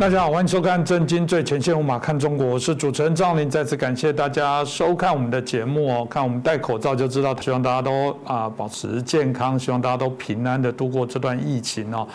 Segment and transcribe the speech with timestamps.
[0.00, 3.50] 大家好，欢迎收看《震惊最前线》，无马看中国，我是主持人赵林。
[3.50, 6.06] 再次感谢大家收看我们的节目哦。
[6.08, 12.08] 看我们戴口罩就知道，希望大家都啊保持健康，希望大家都平安的度过这段疫情哦。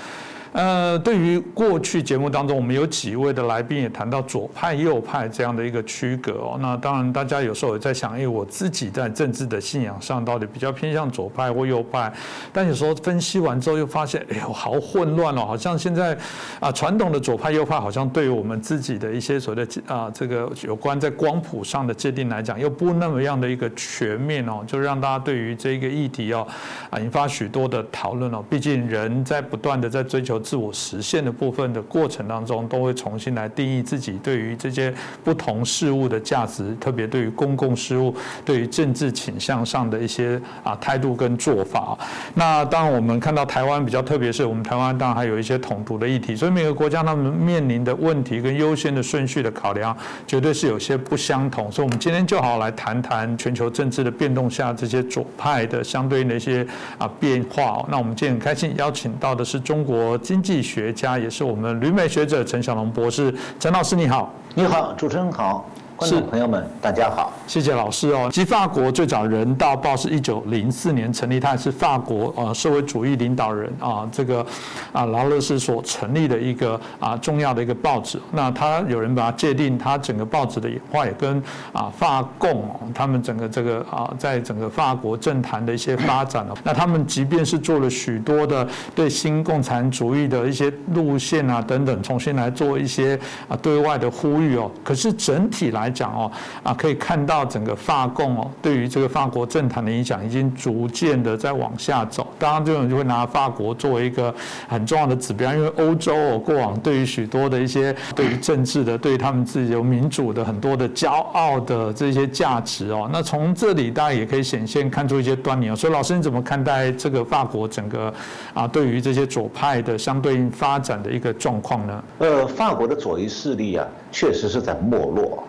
[0.56, 6.58] 呃，对于过去节目当中，我们有几位的来宾也谈到左派、右派这样的一个区隔哦。
[6.62, 12.10] 那当然，大家有时候也在想，哎，我自己在政治的信仰上到底比较偏向左派或右派？
[12.54, 16.18] 但有时候分析完之后，又发现，哎呦，好混乱哦，好像现在
[16.62, 26.48] 啊，传统的左派、右派好像对于我们自己的一些所谓的啊，这个有关在光谱上的界定来讲，又不那么样的一个全面哦，就让大家对于这个议题哦
[26.90, 28.42] 啊，引发许多的讨论哦。
[28.50, 30.42] 毕竟人在不断的在追求。
[30.46, 38.14] 自我实现的部分的过程当中，都会重新来定义自己对于这些不同事物的价值，特别对于公共事务、
[38.46, 41.98] 对于政治倾向上的一些啊态度跟做法。
[42.36, 51.72] 那当然，我们看到台湾比较特别，是我们台湾当然还有一些统独的议题，所以每个国家他们面临的问题跟优先的顺序的考量，绝对是有些不相同。
[51.72, 56.64] 所以，我们今天就好来谈谈全球政治的变动下这些左派的相对应的一些
[57.00, 57.84] 啊变化。
[57.90, 60.16] 那我们今天很开心邀请到的是中国。
[60.36, 65.66] 经济学家也是我们旅美学者陈小龙博士，陈老师你好，你好，主持人好。
[65.96, 68.30] 观众朋友们，大家好，谢谢老师哦。
[68.30, 74.46] 其实法国最早《人道报》是一九零四年成立，它也是法国呃社会主义领导人啊这个
[74.92, 78.20] 啊劳勒斯所成立的一个啊重要的一个报纸。
[78.34, 86.58] 那他有人把它界定，它整个报纸的演化也跟啊法共他们整个这个啊在整个法国政坛的一些发展哦。
[86.62, 95.85] 那他们即便是做了许多的对新共产主义的一些路线啊等等，重新来做一些啊对外的呼吁哦，可是整体来。
[95.86, 96.32] 来讲哦，
[96.64, 102.26] 啊，可以看到整个法共哦，对于这个法国政坛的影响已经逐渐的在往下走。
[102.40, 104.34] 当然，这种就会拿法国作为一个
[104.68, 115.76] 很重要的指标，因为欧洲哦，过往对于许多的一些对于政治的、对于他们自己有民主的很多的骄傲的这些价值哦，那从这里大家也可以显现看出一些端倪哦。
[115.76, 118.12] 所以，老师你怎么看待这个法国整个
[118.56, 122.04] 啊，对于这些左派的相对应发展的一个状况呢？
[122.20, 125.44] 呃，法国的左翼势力啊，确实是在没落。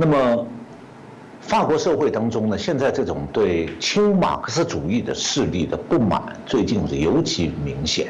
[0.00, 0.46] 那么，
[1.40, 8.06] 法国社会当中呢，现在这种对亲马克思主义的势力的不满，最近是尤其明显。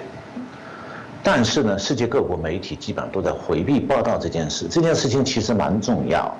[1.23, 4.69] 但是呢，世界各国媒体基本上都在回避报道这件事。
[4.69, 6.31] 这件事情其实蛮重要。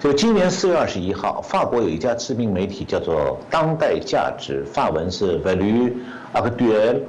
[0.00, 3.14] 就今年四月二十一号，法国有一家知名媒体叫做
[3.50, 5.92] 《当代价值》，法文是 Value
[6.32, 7.00] Actuel。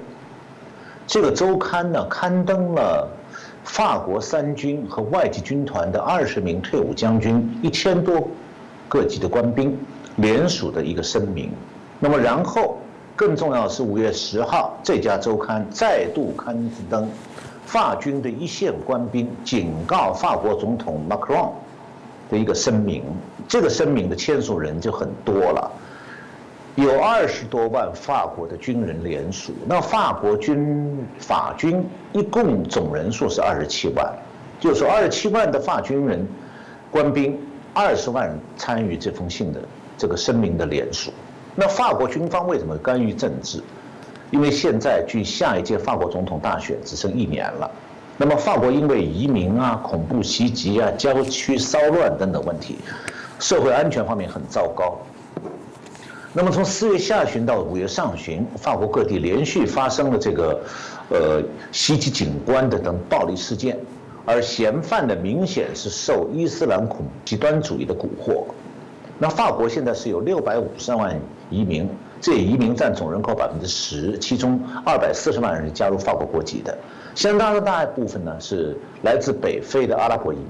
[1.07, 3.07] 这个周刊呢，刊登了。
[3.69, 8.27] 法国三军和外籍军团的二十名退伍将军、一千多
[8.87, 9.77] 各级的官兵
[10.17, 11.51] 联署的一个声明。
[11.99, 12.79] 那么，然后
[13.15, 17.07] 更重要的是，五月十号，这家周刊再度刊登
[17.63, 21.51] 法军的一线官兵警告法国总统 Macron
[22.29, 23.03] 的一个声明。
[23.47, 25.71] 这个声明的签署人就很多了。
[26.81, 34.13] 有二十多万法国的军人联署，那法国军法军一共总人数是二十七万，
[34.59, 36.25] 就是说二十七万的法军人
[36.91, 37.37] 官兵，
[37.73, 39.59] 二十万参与这封信的
[39.97, 41.11] 这个声明的联署。
[41.55, 43.61] 那法国军方为什么干预政治？
[44.31, 47.69] 因为现在距下一届法国总统大选只剩一年了。
[48.15, 52.77] 那么法国因为移民啊、恐怖袭击啊、郊区骚乱等等问题，
[53.39, 54.99] 社会安全方面很糟糕。
[56.31, 60.61] 那么从四月下旬到五月上旬，法国各地连续发生了这个，
[61.09, 61.41] 呃，
[61.71, 63.75] 袭击警官的等暴力事件，
[64.25, 68.43] 而嫌犯的明显是受伊斯兰恐极端主义的蛊惑。
[69.17, 71.19] 那法国现在是有六百五十万
[71.49, 71.89] 移民，
[72.21, 76.77] 这移民占总人口百分之十，其中二百四十万人是加入法国国籍的，
[77.15, 80.45] 相当的大一部分呢是来自北非的阿拉伯移民。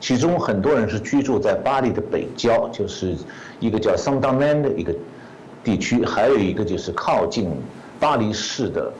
[0.00, 3.14] 其中很多人是居住在巴黎的北郊，就是
[3.62, 4.92] 一个叫桑当曼的一个
[5.62, 7.48] 地区，还有一个就是靠近
[8.00, 8.92] 巴黎市的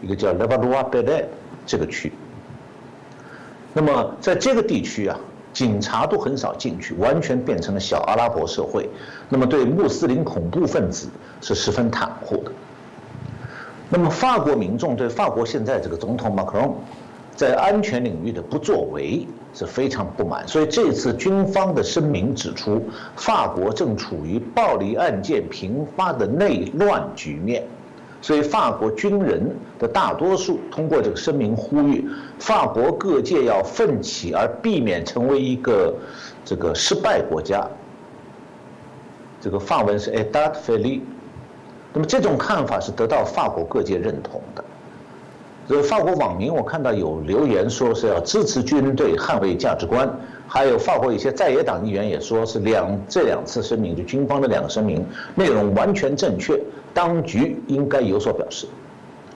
[0.00, 1.24] 一个叫勒巴鲁瓦贝代
[1.66, 2.12] 这个区。
[3.72, 5.18] 那么在这个地区啊，
[5.52, 8.88] 警察都很少进去，完全变成了小阿拉伯社会。
[9.28, 11.08] 那么对穆斯林恐怖分子
[11.40, 12.52] 是十分袒护的。
[13.90, 16.76] 那么法国民众对法国现在这个总统马克龙
[17.36, 19.26] 在安全领域的不作为。
[19.56, 22.82] 是非常不满，所以这次军方的声明指出，
[23.14, 27.62] 法国正处于暴力案件频发的内乱局面，
[28.20, 29.48] 所以法国军人
[29.78, 32.04] 的大多数通过这个声明呼吁，
[32.40, 35.94] 法国各界要奋起，而避免成为一个
[36.44, 37.64] 这个失败国家。
[39.40, 41.00] 这个法文是 a d a t f a i l i
[41.92, 44.64] 那么这种看法是得到法国各界认同的。
[45.66, 50.06] 这法国网民我看到有留言说是要支持军队捍卫价值观，
[50.46, 55.02] 还有法国一些在野党议员也说是两这两次声明就军方的两个声明
[55.34, 56.60] 内容完全正确，
[56.92, 58.66] 当局应该有所表示。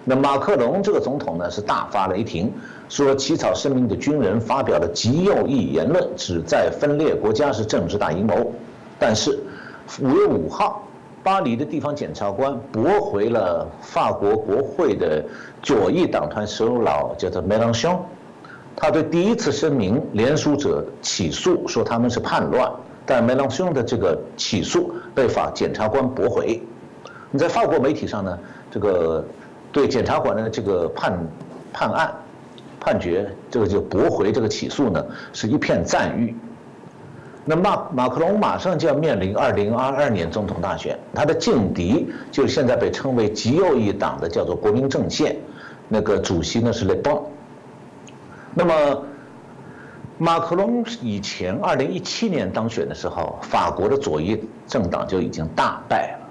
[0.05, 2.53] 那马克龙这个总统呢是大发雷霆，
[2.91, 8.53] 说起草声明的军人发表了极右翼言论，旨在分裂国家是政治大阴谋。
[8.99, 9.39] 但是
[10.03, 10.85] 五月五号。
[11.29, 15.23] 巴黎的地方检察官驳回了法国国会的
[15.63, 18.03] 左翼党团首脑叫做梅朗雄，
[18.75, 22.73] 他对第一次声明联署者起诉说他们是叛乱，
[23.05, 26.63] 但梅朗雄的这个起诉被法检察官驳回。
[27.31, 28.39] 你在法国媒体上呢，
[28.71, 29.23] 这个
[29.71, 31.13] 对检察官的这个判
[31.75, 32.11] 判案
[32.81, 36.35] 判决，这个就驳回这个起诉呢，是一片赞誉。
[37.51, 45.35] 那马马克龙马上就要面临二零二二年总统大选，他的劲敌就现在被称为极右翼党的叫做国民阵线，
[45.89, 47.19] 那个主席呢是雷邦。
[48.53, 49.03] 那么，
[50.19, 56.29] 马克龙以前二零一七年当选的时候，法国的左翼政党就已经大败了。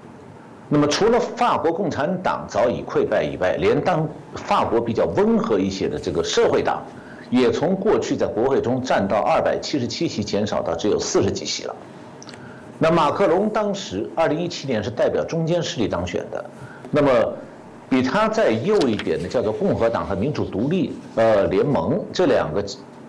[0.70, 6.84] 那么，除了法国共产党早已溃败以外，连当法国比较温和一些的这个社会党。
[7.30, 11.76] 也从过去在国会中占到二百七十七席，减少到只有四十几席了。
[12.80, 16.46] 那马克龙当时二零一七年是代表中间势力当选的，
[16.92, 17.10] 那么
[17.90, 22.64] 比他再右一点的叫做共和党和民主独立呃联盟这两个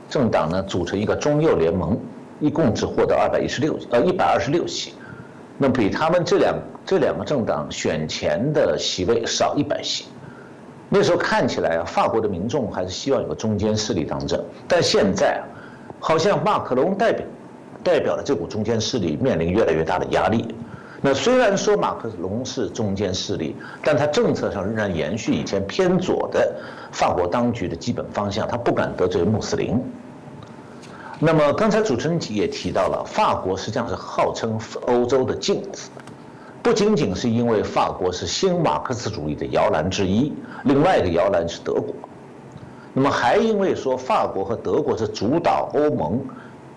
[0.08, 1.98] 政党呢组成一个中右联盟，
[2.40, 4.94] 一共只获得二百一十六呃一百二十六席，
[5.58, 10.06] 那比他们这两这两个政党选前的席位少一百席。
[10.88, 15.42] 那时候看起来啊，法国的民众还是希望有个中间势力当政，但现在啊，
[16.00, 17.26] 好像马克龙代表
[17.84, 20.54] 代表的这股中间势力面临越来越大的压力。
[21.00, 23.54] 那虽然说马克龙是中间势力，
[23.84, 26.56] 但他政策上仍然延续以前偏左的
[26.90, 29.80] 法国当局的基本方向，他不敢得罪穆斯林。
[31.20, 35.90] 那么刚才主持人也提到了，法国实际上是号称欧洲的镜子。
[36.68, 40.30] 不仅仅是因为法国是新马克思主义的摇篮之一，
[40.64, 41.94] 另外一个摇篮是德国。
[42.92, 46.20] 那么还因为说法国和德国是主导欧盟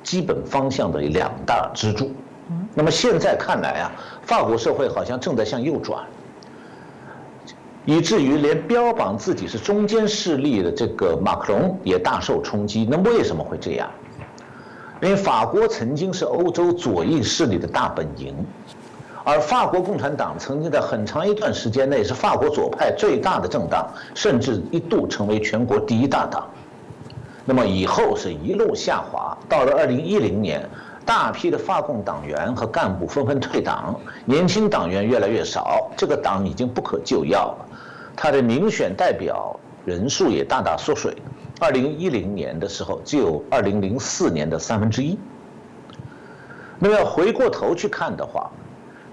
[0.01, 2.09] 基本方向的两大支柱。
[2.73, 3.91] 那么现在看来啊，
[4.21, 6.05] 法国社会好像正在向右转，
[7.83, 12.87] 以至于连标榜自己是中间势力的这个马克龙也大受冲击。
[12.89, 13.91] 那为什么会这样？
[15.01, 18.33] 因为法国曾经是欧洲左翼势力的大本营。
[19.23, 26.47] 而法国共产党曾经在很长一段时间内是法国左派最大的政党，甚至一度成为全国第一大党。
[27.45, 30.67] 那么以后是一路下滑，到了二零一零年，
[31.05, 37.65] 大批的法共党员和干部纷纷退党，年轻党员越来越少，这个党已经不可救药了。
[38.15, 41.15] 他的民选代表人数也大大缩水，
[41.59, 45.17] 二零一零年的时候只有二零零四年的三分之一。
[46.77, 48.51] 那么要回过头去看的话，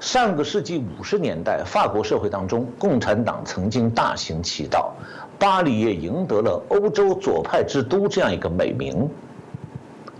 [0.01, 4.95] 上个世纪五十年代，法国社会当中，共产党曾经大行其道，
[5.41, 9.11] 巴黎也赢得了“欧洲左派之都”这样一个美名。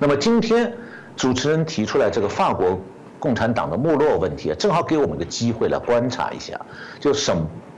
[0.01, 0.73] 那么今天，
[1.17, 2.77] 主持人提出来这个法国
[3.21, 6.61] 共产党的没落问题啊，正好给我们一个机会来观察一下，
[6.99, 7.37] 就什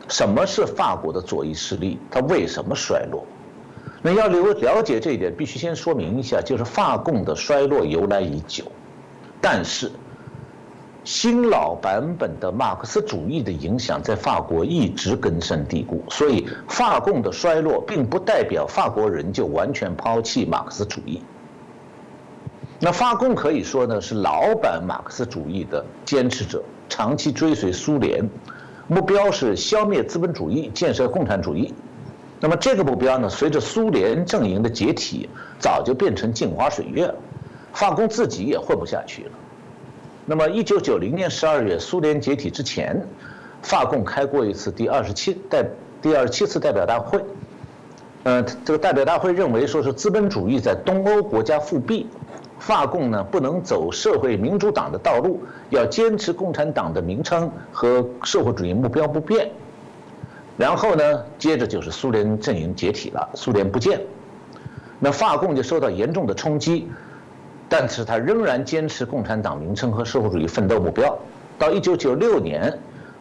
[0.09, 3.27] 什么是法国的左翼势力，它为什么衰落？
[4.01, 8.65] 那要了了解这一点，必须先说明一下，就是法共的衰落由来已久，
[9.39, 9.93] 但是。
[11.13, 21.21] 新老版本的马克思主义的影响在法国一直根深蒂固，所以法共的衰落并不代表法国人就完全抛弃马克思主义。
[22.79, 28.31] 那法共可以说呢是老版马克思主义的坚持者，长期追随苏联，
[28.87, 31.75] 目标是消灭资本主义，建设共产主义。
[32.39, 37.17] 那么这个目标呢，随着苏联阵营的解体，早就变成镜花水月了，
[37.73, 39.33] 法共自己也混不下去了。
[40.31, 43.05] 那么，一九九零年十二月，苏联解体之前，
[43.63, 45.67] 法共开过一次第二十七代
[46.01, 47.21] 第二十七次代表大会。
[48.23, 52.07] 呃，这个代表大会认为，说是资本主义在东欧国家复辟，
[52.61, 59.51] 法共呢不能走社会民主党的道路，要坚持共产党的名称和社会主义目标不变。
[60.57, 64.01] 然后呢，接着就是苏联阵营解体了，苏联不见，
[65.01, 66.89] 那法共就受到严重的冲击。
[67.71, 71.17] 但是他仍然坚持共产党名称和社会主义奋斗目标。
[71.57, 72.77] 到一九九六年，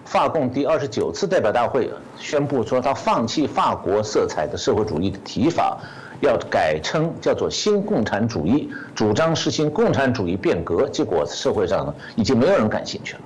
[0.05, 1.87] 法共第二十九次代表大会
[2.17, 5.77] 宣布说，他放弃法国色彩的社会主义的提法，
[6.21, 10.89] 要改称叫做新共产主义，主张实行共产主义变革。
[10.89, 13.21] 结果社会上呢，已经没有人感兴趣了。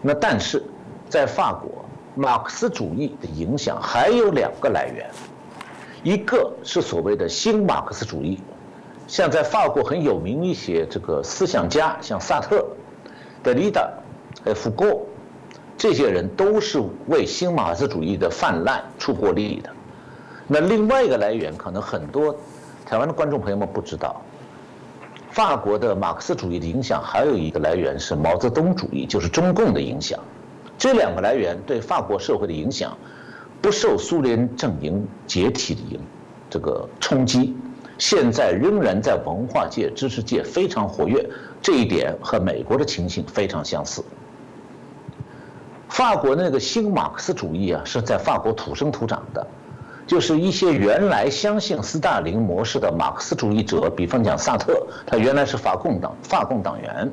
[0.00, 0.62] 那但是，
[1.08, 1.84] 在法国，
[2.14, 5.10] 马克思主义的影响还有两个来源。
[6.04, 8.40] 一个是所谓的新马克思主义，
[9.10, 12.64] 像在法国很有名一些这个思想家，像萨特、
[13.42, 13.90] 德里达、
[14.44, 15.00] 呃福格，
[15.76, 19.70] 这些人都是为新马克思主义的泛滥出过力的。
[20.46, 22.32] 那另外一个来源，可能很多
[22.86, 24.22] 台湾的观众朋友们不知道，
[25.32, 30.20] 法国的马克思主义的影响还有一个来源是毛泽东主义，就是中共的影响。
[30.78, 32.96] 这两个来源对法国社会的影响，
[33.60, 36.00] 不受苏联阵营解体的影
[36.48, 37.56] 这个冲击，
[38.00, 41.24] 现在仍然在文化界、知识界非常活跃。
[41.60, 44.02] 这一点和美国的情形非常相似。
[45.90, 49.46] 法国那个新马克思主义啊，是在法国土生土长的。
[50.06, 57.08] 就是一些原来相信斯大林模式的马克思主义者，比方讲萨特，他原来是法共党法共党员，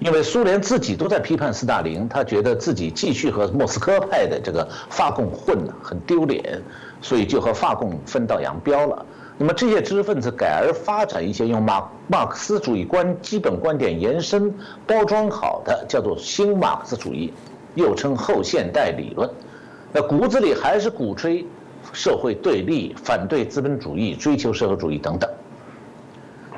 [0.00, 6.62] 因为苏联自己都在批判斯大林，他觉得自己继续和莫斯科派的这个法共混很丢脸，
[7.00, 9.06] 所以就和法共分道扬镳了。
[9.42, 14.54] 那么这些知识分子改而发展一些用马马克思主义观基本观点延伸
[14.86, 17.32] 包装好的，叫做新马克思主义，
[17.74, 19.30] 又称后现代理论。
[19.94, 21.46] 那骨子里还是鼓吹。
[21.94, 25.28] 社会对立，反对资本主义，追求社会主义等等。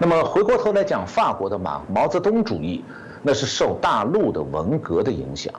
[0.01, 2.85] 那么回过头来讲，法国的马毛泽东主义，
[3.23, 5.55] 那是受大陆的文革的影响。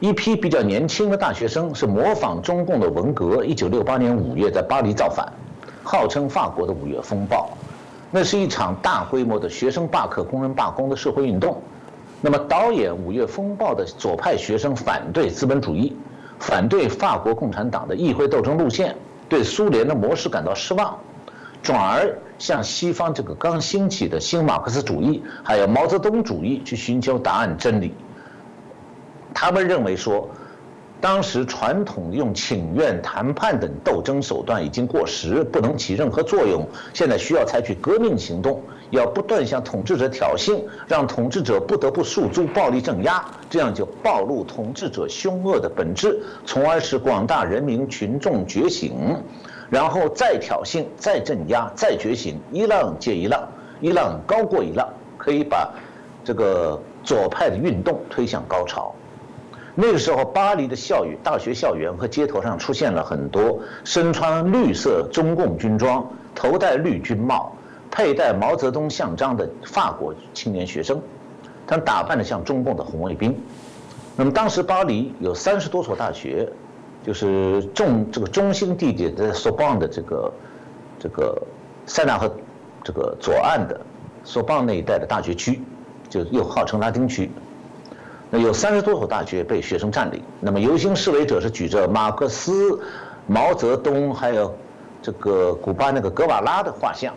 [0.00, 5.32] 一批比较年轻的大学生是模仿中共的文革，一九六八年五月在巴黎造反，
[5.82, 7.50] 号称法国的五月风暴。
[8.10, 11.62] 那是一场大规模的学生罢课、工人罢工的社会运动。
[12.20, 15.96] 那么导演五月风暴的左派学生反对资本主义。
[16.38, 18.96] 反对法国共产党的议会斗争路线，
[19.28, 20.98] 对苏联的模式感到失望，
[21.62, 27.94] 转而向西方这个刚兴起的新马克思主义，还有毛泽东主义去寻求答案真理。
[29.32, 30.28] 他们认为说。
[31.02, 36.64] 当时传统用请愿、谈判等斗争手段已经过时，不能起任何作用。
[36.94, 49.20] 现在需要采取革命行动，要不断向统治者挑衅，让统治者不得不诉诸暴力镇压，这样就暴露统治者凶恶的本质，从而使广大人民群众觉醒，
[49.68, 53.42] 然后再挑衅、再镇压、再觉醒，一浪接一浪，
[53.80, 55.68] 一浪高过一浪，可以把
[56.22, 58.94] 这个左派的运动推向高潮。
[59.74, 67.56] 那个时候，巴黎的校园、大学校园和街头上出现了很多身穿绿色中共军装、头戴绿军帽、
[67.90, 71.00] 佩戴毛泽东像章的法国青年学生，
[71.66, 73.34] 他们打扮的像中共的红卫兵。
[74.14, 76.46] 那么当时巴黎有三十多所大学，
[77.02, 80.32] 就是重这个中心地点在索邦的这个
[80.98, 81.42] 这个
[81.86, 82.30] 塞纳河
[82.84, 83.80] 这个左岸的
[84.22, 85.62] 索邦那一带的大学区，
[86.10, 87.30] 就又号称拉丁区。
[88.34, 90.22] 那有三十多所大学被学生占领。
[90.40, 92.80] 那么游行示威者是举着马克思、
[93.26, 94.56] 毛泽东还有
[95.02, 97.12] 这个古巴那个格瓦拉的画像，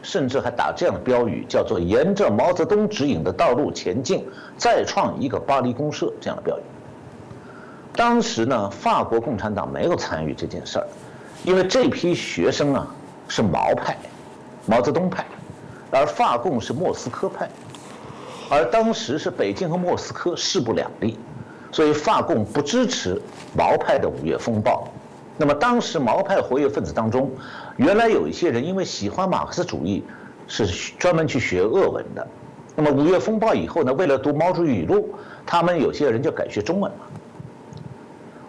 [0.00, 4.24] 甚至还打这样的标语，叫做“沿着毛泽东指引的道路前进，
[4.56, 6.62] 再创一个巴黎公社”这样的标语。
[7.96, 10.86] 当时呢，法国共产党没有参与这件事儿，
[11.42, 12.86] 因为这批学生啊
[13.26, 13.98] 是毛派、
[14.66, 15.26] 毛泽东派，
[15.90, 17.50] 而法共是莫斯科派。
[18.50, 21.16] 而当时是北京和莫斯科势不两立，
[21.70, 23.22] 所以法共不支持
[23.56, 24.88] 毛派的五月风暴。
[25.38, 27.30] 那么当时毛派活跃分子当中，
[27.76, 30.02] 原来有一些人因为喜欢马克思主义，
[30.48, 30.66] 是
[30.98, 32.26] 专门去学俄文的。
[32.74, 35.14] 那么五月风暴以后呢，为了读毛主席语录，
[35.46, 36.98] 他们有些人就改学中文了。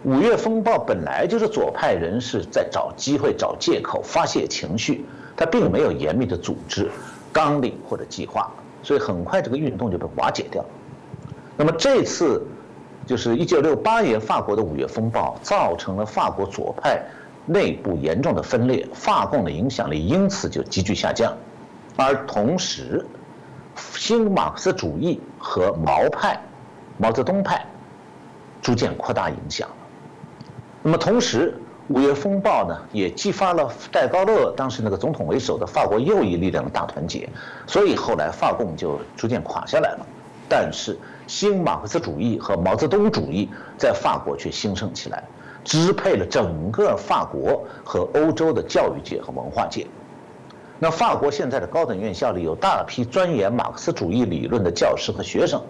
[0.02, 5.06] 五月风暴本来就是左派人士在找机会、找借口发泄情绪，
[5.36, 6.90] 他并没有严密的组织、
[7.32, 8.52] 纲领或者计划。
[8.82, 10.64] 所以很快这个运动就被瓦解掉。
[11.56, 12.44] 那么这次
[13.06, 17.02] 就是一九六八年法国的五月风暴，造成了法国左派
[17.46, 21.32] 内部严重的分裂，法共的影响力因此就急剧下降。
[21.96, 23.04] 而同时，
[23.74, 26.40] 新马克思主义和毛派、
[26.98, 27.64] 毛泽东派
[28.60, 29.68] 逐渐扩大影响。
[30.82, 31.54] 那么同时，
[31.92, 37.28] 五月风暴呢，也激发了戴高乐当时那个总统为首的法国右翼力量的大团结，
[37.66, 40.06] 所以后来法共就逐渐垮下来了。
[40.48, 43.46] 但是新马克思主义和毛泽东主义
[43.76, 45.22] 在法国却兴盛起来，
[45.64, 49.86] 支配了整个法国和欧洲的教育界和文化界。
[50.78, 55.60] 那法国现在的高等院校里有大批钻研马克思主义理论的教师和学生，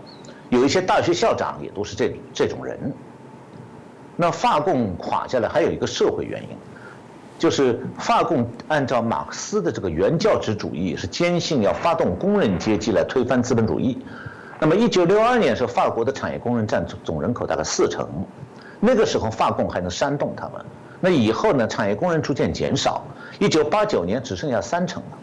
[0.50, 2.92] 有一些大学校长也都是这这种人。
[4.22, 6.50] 那法共垮下来还有一个社会原因，
[7.40, 14.00] 就是法共按照马克思的这个原教旨主义是坚信要发动工人阶级来推翻资本主义。
[14.60, 18.08] 那么一九六二年时候，法国的产业工人占总总人口大概四成，
[18.78, 20.64] 那个时候法共还能煽动他们，
[21.00, 23.02] 那以后呢，产业工人逐渐减少，
[23.40, 25.18] 一九八九年只剩下三成了，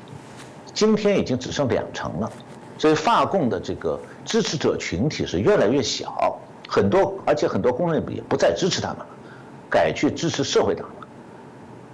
[0.74, 2.30] 今天已经只剩两成了，
[2.78, 6.38] 所以法共的这个支持者群体是越来越小，
[6.70, 9.08] 很多而且很多工人也不再支持他们了，
[9.70, 11.08] 改去支持社会党了。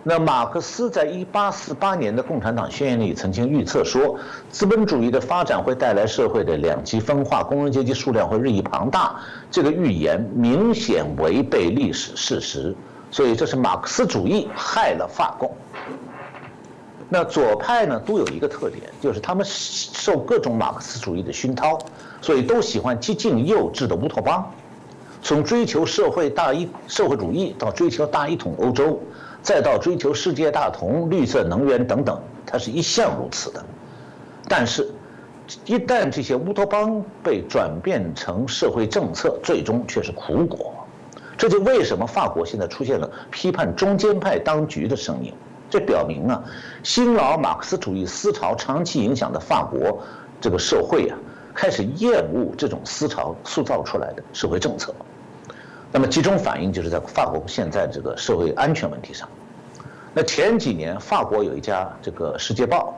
[0.03, 4.19] 那马克思在一八四八年的《共产党宣言》里曾经预测说，
[4.51, 9.15] 资本主义的发展会带来社会的两极分化，工人阶级数量会日益庞大。
[9.49, 12.75] 这个预言明显违背历史事实。
[13.09, 15.49] 所以这是马克思主义害了法共。
[17.07, 21.79] 那左派呢，都有一个特点，就是他们受各种马克思主义的熏陶，
[22.19, 24.51] 所以都喜欢激进幼稚的乌托邦。
[25.25, 29.01] 从追求社会大一社会主义到追求大一统欧洲，
[29.41, 33.65] 再到追求世界大同、绿色能源等等，它是一向如此的。
[34.47, 34.87] 但是，
[35.65, 40.71] 一旦这些乌托邦被转变成社会政策，最终却是苦果。
[41.35, 45.33] 这就为什么法国现在出现了批判中间派当局的声音。
[45.71, 46.43] 这表明啊，
[46.83, 49.99] 新老马克思主义思潮长期影响的法国
[50.39, 51.17] 这个社会啊，
[51.55, 54.93] 开始厌恶这种思潮塑造出来的社会政策。
[55.95, 59.25] 那么集中反映就是在法国现在这个社会安全问题上。
[60.13, 62.93] 那前几年法国有一家这个《世界报》，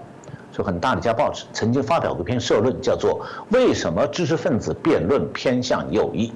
[0.57, 3.23] 就很大的一家报纸，曾经发表过一篇社论，叫做
[3.55, 6.29] 《为什么知识分子辩论偏向右翼》。《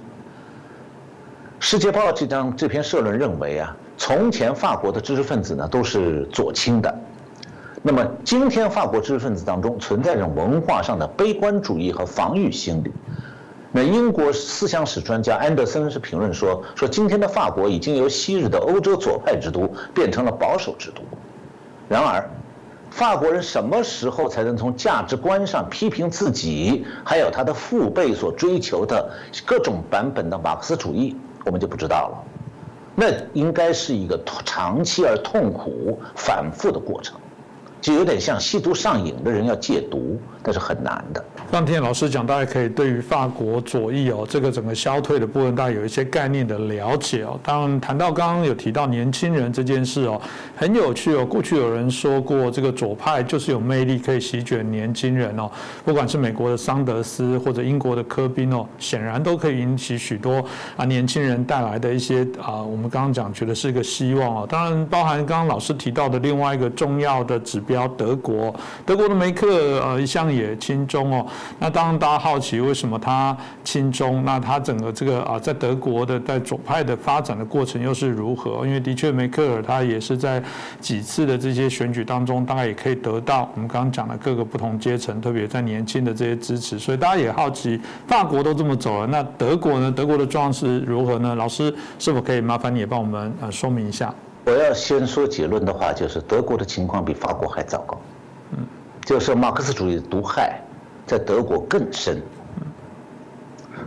[1.60, 6.96] 世界报》这张这篇社论认为啊，从前法国的知识分子呢都是左倾的，
[7.82, 12.92] 那么今天法国知识分子当中存在着文化上的悲观主义和防御心理。
[13.74, 21.02] 那英国思想史专家安德森是评论说，说今天的法国已经由昔日的欧洲左派之都变成了保守之都。
[21.88, 22.30] 然而，
[22.90, 29.10] 法国人什么时候才能从价值观上批评自己，还有他的父辈所追求的
[29.46, 31.16] 各种版本的马克思主义？
[31.46, 32.24] 我们就不知道了，
[32.94, 37.18] 那应该是一个长期而痛苦、反复的过程。
[37.80, 41.24] 就有点像吸毒上瘾的人要戒毒，但是很难的。
[41.52, 47.38] 刚听老师讲，大家可以对于法国左翼哦，这个整个消退的部分，大家有一些概念的了解哦。
[47.44, 50.20] 当然，谈到刚刚有提到年轻人这件事哦，
[50.56, 51.26] 很有趣哦。
[51.26, 55.52] 过去有人说过，这个左派就是有魅力，可以席卷年轻人哦。
[55.84, 60.42] 不管是美国的桑德斯或者英国的科宾哦，显然都可以引起许多
[60.78, 64.48] 啊年轻人带来的一些啊，我们刚刚讲觉得是一个希望哦。
[64.50, 67.86] 当然，包含刚刚老师提到的另外一个重要的指标。
[67.98, 71.28] 德国，德国的梅克呃一向也亲中哦。
[71.60, 74.24] 那当然大家好奇为什么他亲中？
[74.26, 78.66] 那他整个这个啊在德国的在左派的发展的过程又是如何？
[78.66, 80.42] 因为的确梅克尔他也是在
[80.80, 86.80] 几次的这些选举当中，大概也可以得到我们刚刚讲的各个不同阶层，特别在年轻的这些支持。
[86.80, 89.92] 所以大家也好奇，法国都这么走了，那德国呢？
[89.92, 91.36] 德国的状况是如何呢？
[91.36, 94.14] 老师是否可以麻烦你也帮我们呃说明一下？
[94.46, 98.02] 我要先说结论的话，就是德国的情况比法国还糟糕，
[98.54, 98.66] 嗯，
[99.06, 100.60] 就是马克思主义毒害
[101.06, 102.22] 在德国更深。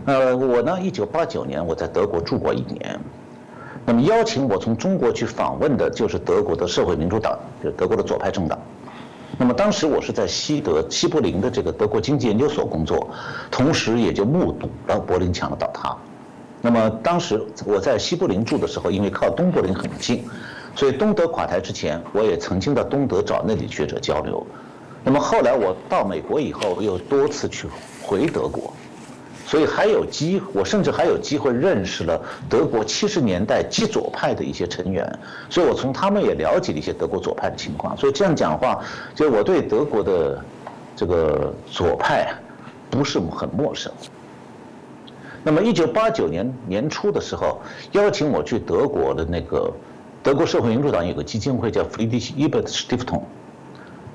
[0.05, 2.99] 呃，我呢，一九八九年我在德国住过一年，
[3.85, 8.59] 那么邀请我从中国去访问的就是德国的社会民主党，就是德国的左派政党。
[9.37, 13.09] 那么当时我是在西德西柏林的这个德国经济研究所工作，
[13.49, 15.95] 同时也就目睹了柏林墙的倒塌。
[16.61, 20.23] 那么当时我在西柏林住的时候，因为靠东柏林很近，
[20.75, 24.45] 所以东德垮台之前，我也曾经到东德找那里学者交流。
[25.05, 27.67] 那么后来我到美国以后，又多次去
[28.01, 28.73] 回德国，
[29.45, 35.07] 所以还有机，我甚至还有机会认识了德国七十年代极左派的一些成员，
[35.47, 37.95] 所以我从他们也了解了一些德国左派的情况。
[37.95, 40.43] 所以这样讲话，就我对德国的
[40.95, 42.33] 这个左派
[42.89, 43.91] 不是很陌生。
[45.43, 49.71] 那么，一九八九年年初的时候，邀请我去德国的那个
[50.23, 53.23] 德国社会民主党有个基金会叫弗里迪希·伊伯特·史蒂夫通，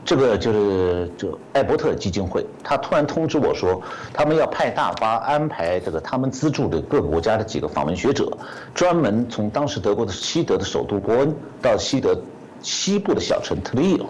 [0.05, 3.81] 这个就是就艾伯特基金会，他突然通知我说，
[4.13, 8.31] 他们要派大巴安排这个他们资助的各个国家的几个访问学者，
[8.75, 12.19] 专门从当时德国的西德的首都伯恩到西德
[12.61, 14.07] 西部的小城特里尔，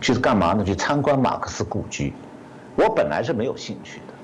[0.00, 0.64] 去干嘛呢？
[0.64, 2.12] 去参观马克思故居。
[2.76, 4.14] 我本来是没有兴趣的。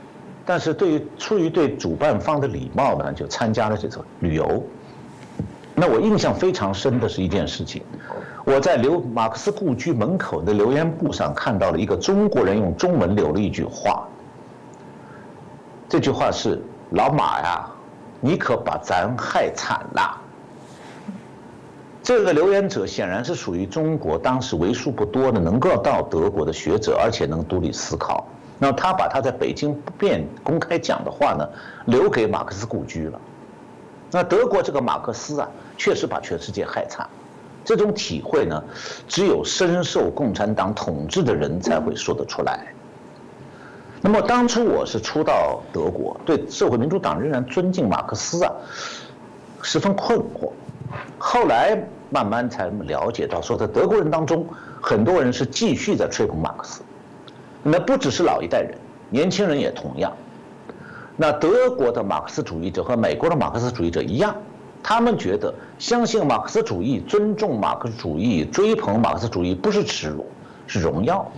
[0.46, 4.64] 但是对于出于对主办方的礼貌呢，就参加了这次旅游。
[5.74, 7.82] 那我印象非常深的是一件事情，
[8.44, 14.06] 我在留马克思故居门口的留言簿上看到了一个中国人用中文留了一句话。
[15.88, 16.60] 这句话是
[16.92, 17.66] ：“老马呀，
[18.20, 20.20] 你可把咱害惨了。”
[22.02, 28.26] 这个留言者显然是属于中国当时为数不多的能够到德国的学者，而且能独立思考。
[28.58, 31.48] 那他把他在北京不便公开讲的话呢，
[31.86, 33.18] 留给马克思故居了。
[34.10, 37.08] 那德国这个马克思啊，确实把全世界害惨。
[37.64, 38.62] 这种体会呢，
[39.08, 42.66] 只有深受共产党统治的人才会说得出来。
[44.02, 48.52] 那么当初我是初到德国，对社会民主党仍然尊敬马克思啊，
[49.62, 50.50] 十分困惑。
[51.18, 54.46] 后来慢慢才了解到，说在德国人当中，
[54.82, 56.82] 很多人是继续在吹捧马克思。
[57.62, 58.76] 那不只是老一代人，
[59.08, 60.12] 年轻人也同样。
[61.16, 64.36] 那德国的马克思主义者和美国的马克思主义者一样。
[64.86, 70.26] 他们觉得相信马克思主义、尊重马克思主义、追捧马克思主义不是耻辱，
[70.66, 71.32] 是荣耀。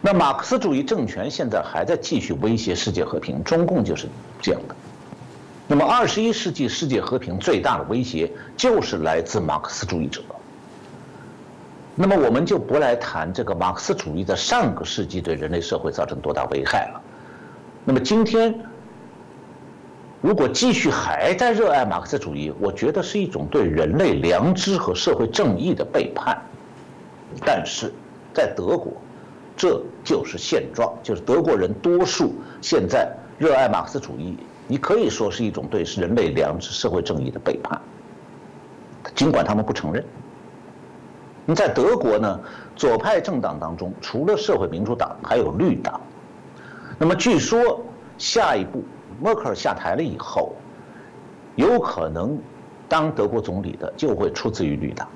[0.00, 4.06] 那马克思主义政权现在还在继续威胁世界和平，中共就是
[4.40, 4.76] 这样的。
[5.66, 10.22] 那么，二十一世纪世界和平最大的威胁就是来自马克思主义者。
[11.96, 17.00] 那么，我们就不来谈这个马克思主义在上个世纪对人类社会造成多大危害了。
[17.84, 18.54] 那么，今天。
[20.22, 26.36] 如果继续还在热爱马克思主义，我觉得是一种对人类良知和社会正义的背叛。
[27.42, 27.90] 但是，
[28.34, 28.92] 在德国，
[29.56, 34.36] 这就是现状，就是德国人多数现在热爱马克思主义，
[34.68, 37.80] 你可以说是一种对人类良知、社会正义的背叛。
[39.14, 40.04] 尽管他们不承认。
[41.46, 42.38] 你在德国呢，
[42.76, 45.98] 左派政党当中，除了社会民主党，还有绿党。
[46.98, 47.82] 那么据说
[48.18, 48.84] 下一步。
[49.20, 50.54] 默克尔下台了以后，
[51.54, 52.38] 有可能
[52.88, 55.06] 当德国总理的就会出自于绿党。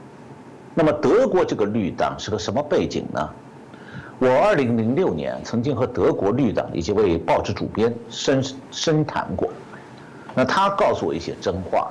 [0.75, 3.31] 那么德国这个绿党是个什么背景呢？
[4.19, 9.49] 我二零零六年曾经和德国绿党的一位报纸主编深深谈过，
[10.35, 11.91] 那他告诉我一些真话。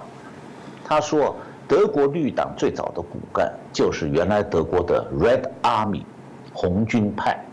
[0.86, 1.36] 他说，
[1.68, 6.04] 德国绿党最早的骨干就是原来德国的 Red Army
[6.54, 7.44] 红军派。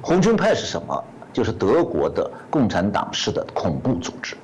[0.00, 1.04] 红军派是什么？
[1.34, 4.36] 就是德国的共产党式的恐怖组织，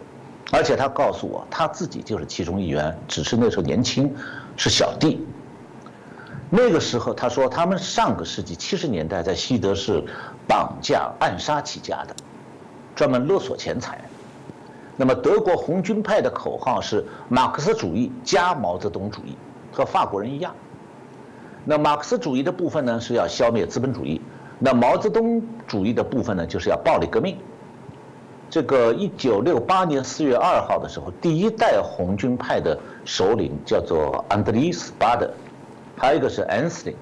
[0.50, 4.12] 而且他告诉我，他自己就是其中一员，只是那时候年轻，
[4.56, 5.24] 是小弟。
[6.50, 10.04] 那个时候，他说他们上个世纪七十年代在西德是
[10.48, 12.16] 绑架暗杀起家的，
[12.96, 14.04] 专门勒索钱财。
[14.96, 19.36] 那么德国红军派的口号是马克思主义加毛泽东主义，
[19.72, 20.52] 和法国人一样。
[21.64, 24.20] 那马克思主义的部分呢，是要消灭资本主义。
[24.62, 27.36] 那毛泽东主义的部分呢，就是要暴力革命。
[28.50, 35.30] 这个一九六八年四月二号的时候，第一代红军派的首领叫做安德烈斯·巴德，
[35.96, 36.96] 还有一个是安斯林，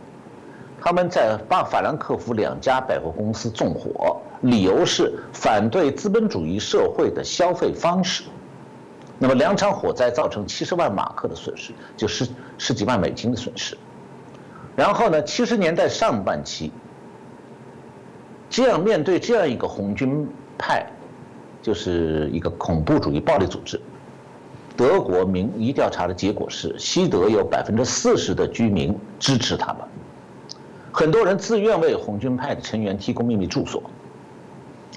[0.80, 8.22] 他们在巴法兰克福两家百货公司纵火，理由是反对资本主义社会的消费方式。
[9.18, 13.76] 那么两场火灾造成七十万马克的损失，就十十几万美金的损失。
[14.76, 16.70] 然后呢，七十年代上半期。
[18.50, 20.86] 这样面对这样一个红军派，
[21.60, 23.78] 就是一个恐怖主义暴力组织。
[24.76, 29.82] 德国民意调查的结果是，西德有百分之四十的居民支持他们，
[30.92, 33.82] 很多人自愿为红军派的成员提供秘密住所，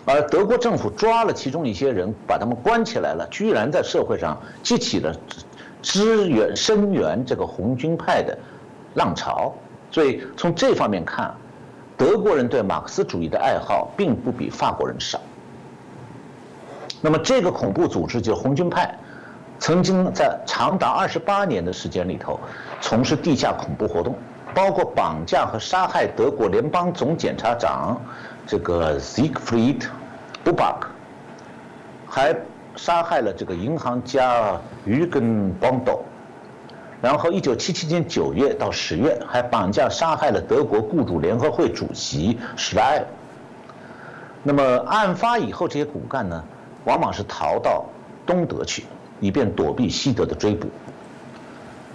[0.05, 5.13] 而德国政府抓了其中一些人，把他们关起来了，居然在社会上激起了
[5.81, 8.37] 支援声援这个红军派的
[8.93, 9.53] 浪潮。
[9.89, 11.35] 所以从这方面看。
[12.01, 15.21] 德国人对马克思主义的爱好并不比法国人少。
[16.99, 18.91] 那么，这个恐怖组织就是红军派，
[19.59, 22.39] 曾经在长达二十八年的时间里头，
[22.79, 24.15] 从事地下恐怖活动，
[24.51, 28.01] 包括绑架和杀害德国联邦总检察长
[28.47, 29.83] 这个 Siegfried
[30.43, 30.87] Buback，
[32.07, 32.35] 还
[32.75, 35.99] 杀害了这个银行家 Jürgen Bondo。
[37.01, 43.05] 然后，一九七七年九月到十月，还绑架杀害了德国雇主联合会主席施莱尔。
[44.43, 46.43] 那么，案发以后，这些骨干呢，
[46.85, 47.85] 往往是逃到
[48.23, 48.85] 东德去，
[49.19, 50.69] 以便躲避西德的追捕。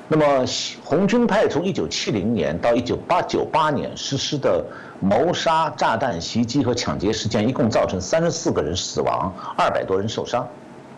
[0.09, 0.45] 那么，
[0.83, 4.65] 红军派从一九七零年到一九八九八年实施的
[5.01, 10.49] 谋杀、炸弹袭击和抢劫事件，一共造成三十四个人死亡，二百多人受伤。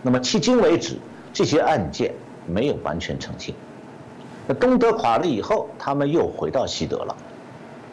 [0.01, 0.97] 那么，迄今为止，
[1.31, 2.15] 这些案件
[2.47, 3.55] 没有完全澄清。
[4.51, 7.15] 那东德垮了以后，他们又回到西德了，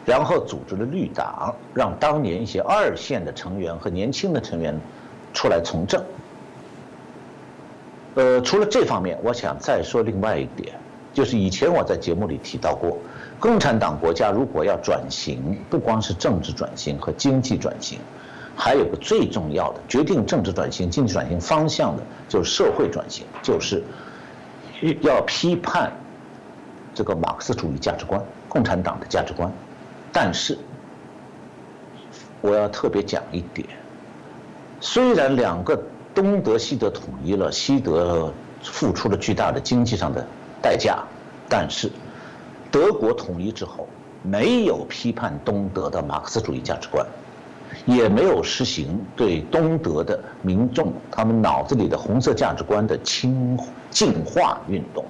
[0.06, 4.80] 然后组织了绿党，让当年一些二线的成员和年轻的成员
[5.34, 6.02] 出来从政。
[8.14, 10.74] 呃，除了这方面，我想再说另外一点，
[11.12, 12.96] 就是以前我在节目里提到过，
[13.38, 17.98] 共产党国家如果要转型，不光是政治转型和经济转型，
[18.56, 23.84] 还有个最重要的决定政治转型、经济转型方向的，就是社会转型，就是
[25.02, 25.92] 要批判。
[26.96, 29.52] 这个马克思主义价值观，共产党的价值观，
[30.10, 30.56] 但是
[32.40, 33.68] 我要特别讲一点：
[34.80, 35.78] 虽然两个
[36.14, 38.32] 东德、西德统一了，西德
[38.62, 40.26] 付出了巨大的经济上的
[40.62, 41.04] 代价，
[41.50, 41.92] 但是
[42.70, 43.86] 德国统一之后，
[44.22, 47.06] 没有批判东德的马克思主义价值观，
[47.84, 53.58] 也没有实行对东德的民众他们脑子里的红色价值观的清
[53.90, 55.04] 净化运动。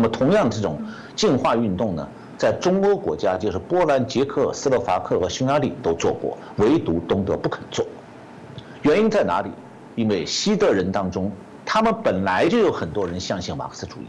[0.00, 0.80] 那么，同样这种
[1.14, 2.08] 净化运动呢，
[2.38, 7.84] 在中欧国家，就是波兰、捷克斯洛伐克和匈牙利都做过，唯独东德不肯做。
[8.80, 9.50] 原因在哪里？
[9.96, 11.30] 因为西德人当中，
[11.66, 14.06] 他们本来就有很多人相信马克思主义。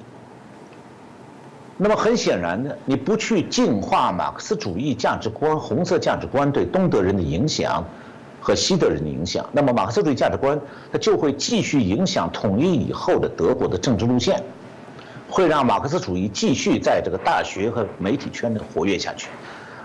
[1.76, 7.84] 那么很显然的，你不去净化马克思主义价值观、红色价值观对东德人的影响
[8.40, 10.58] 和西德人的影响，那么马克思主义价值观
[10.90, 14.42] 它就会继续影响统一以后的德国的政治路线。
[15.32, 19.30] 会让马克思主义继续在这个大学和媒体圈内活跃下去，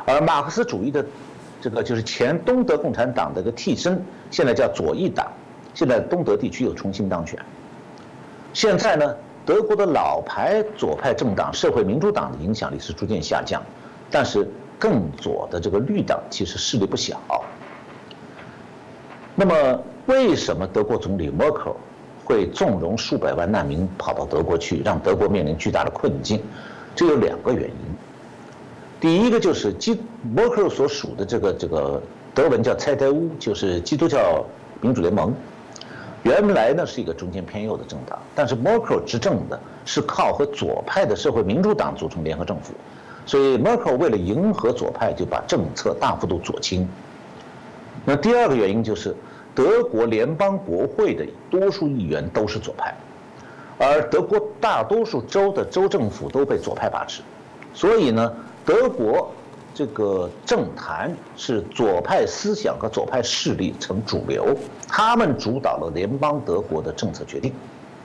[0.05, 1.07] 而马克思主义的
[1.61, 5.31] 这个就是前东德共产党的一个替身，现在叫左翼党，
[5.73, 7.39] 现在东德地区又重新当选。
[8.53, 13.63] 现在呢，德国的老牌左派政党社会民主党的影响力是逐渐下降，
[14.11, 17.21] 但是更左的这个绿党其实势力不小。
[19.37, 21.77] 那么，为什么德国总理默克尔？
[22.27, 26.43] 会纵容数百万难民跑到德国去，让德国面临巨大的困境，
[26.93, 27.77] 这有两个原因。
[28.99, 29.97] 第一个就是基
[30.35, 32.03] 默克尔所属的这个这个
[32.35, 34.45] 德文叫蔡德乌，就是基督教
[34.81, 35.33] 民主联盟，
[36.25, 42.75] 原来呢是一个中间偏右的政党，但是默克尔执政的是靠和左派的社会民主党组成联合政府，
[43.25, 46.89] 所以默克尔为了迎合左派，就把政策大幅度左倾。
[48.05, 49.15] 那第二个原因就是。
[49.57, 52.95] 德国联邦国会的多数议员都是左派，
[53.79, 57.23] 而德国大多数州的州政府都被左派把持，
[57.73, 58.31] 所以呢，
[58.66, 59.33] 德国
[59.75, 64.55] 这个政坛是左派思想和左派势力成主流，
[64.87, 67.51] 他们主导了联邦德国的政策决定。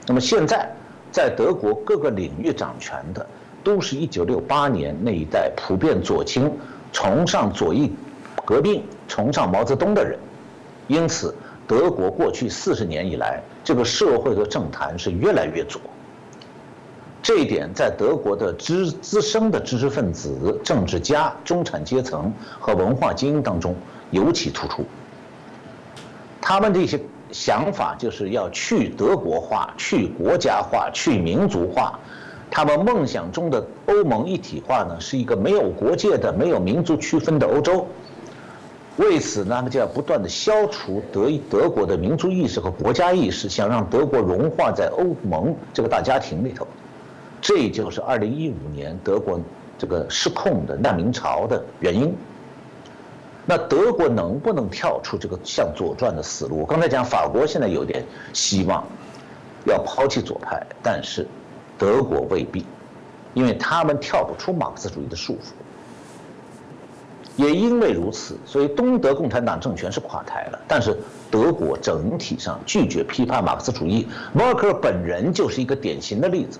[0.06, 0.66] 那么现在，
[1.10, 3.26] 在德国各个领域掌权的，
[3.62, 6.50] 都是一九六八年那一代普遍左倾、
[6.92, 7.92] 崇尚左翼
[8.42, 10.18] 革命、崇尚毛泽东的人。
[10.88, 11.34] 因此，
[11.66, 15.80] 德国过去四十年以来，这个社会和政坛是越来越左。
[17.22, 23.76] 这一点在德国的知资深的知识分子、政治家、中产阶层和文化精英当中
[24.10, 24.84] 尤其突出。
[26.40, 31.96] 他们这些想法就是要去德国化、去国家化、去民族化。
[32.50, 37.86] 他们梦想中的欧盟一体化呢，是一个没有国界的、没有民族区分的欧洲。
[38.98, 46.66] 为此呢，就要不断的消除德德国的民族意识和国家意识，想让德国融化在欧盟这个大家庭里头。
[47.40, 49.40] 这就是二零一五年德国
[49.78, 52.14] 这个失控的难民潮的原因。
[53.46, 56.58] 那德国能不能跳出这个向左转的死路？
[56.58, 58.84] 我刚才讲法国现在有点希望
[59.66, 61.26] 要抛弃左派，但是
[61.76, 62.64] 德国未必，
[63.34, 65.52] 因为他们跳不出马克思主义的束缚。
[67.36, 70.58] 也因为如此，所以东德共产党政权是垮台了。
[70.68, 70.96] 但是
[71.30, 76.58] 德国整体上拒绝批判马克思主义，默克尔本人就是一个典型的例子。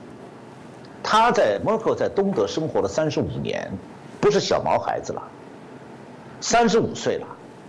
[1.02, 3.70] 他在默克尔在东德生活了三十五年，
[4.20, 5.22] 不是小毛孩子了，
[6.40, 7.26] 三十五岁了。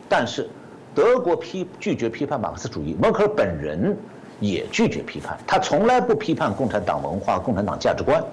[0.07, 0.47] 但是
[0.95, 3.97] 德国批拒绝批判马克思主义，默克尔本人
[4.39, 8.23] 也拒绝批判，他从来不批判共产党文化、共产党价值观。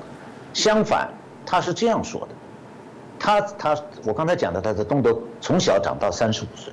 [0.53, 1.09] 相反，
[1.47, 2.29] 他是这样说的。
[3.21, 6.73] 他他，我刚才讲的，他在东德从小长到三十五岁。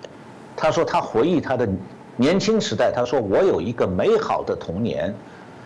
[0.55, 1.67] 他说他回忆他的
[2.15, 5.13] 年轻时代，他说我有一个美好的童年。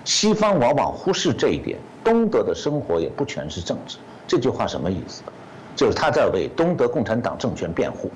[0.03, 3.97] 西方往往忽视这一点，东德的生活也不全是政治。
[4.27, 5.21] 这句话什么意思？
[5.75, 8.09] 就是他在为东德共产党政权辩护。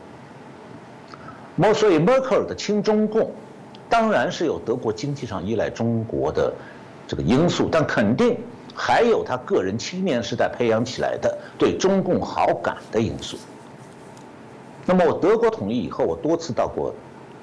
[1.56, 3.32] 莫所以默克尔的亲中共，
[3.88, 6.52] 当然是有德国经济上依赖中国的
[7.08, 8.36] 这个因素，但肯定。
[8.76, 13.38] 还有他个人青年时代培养起来的对中共好感的因素。
[14.86, 16.94] 那么我德国统一以后，我多次到过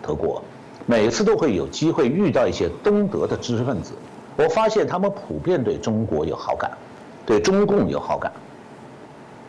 [0.03, 0.43] 德国，
[0.87, 3.95] 每次都会有机会遇到一些东德的知识分子。
[4.37, 6.71] 我发现他们普遍对中国有好感，
[7.27, 8.31] 对中共有好感，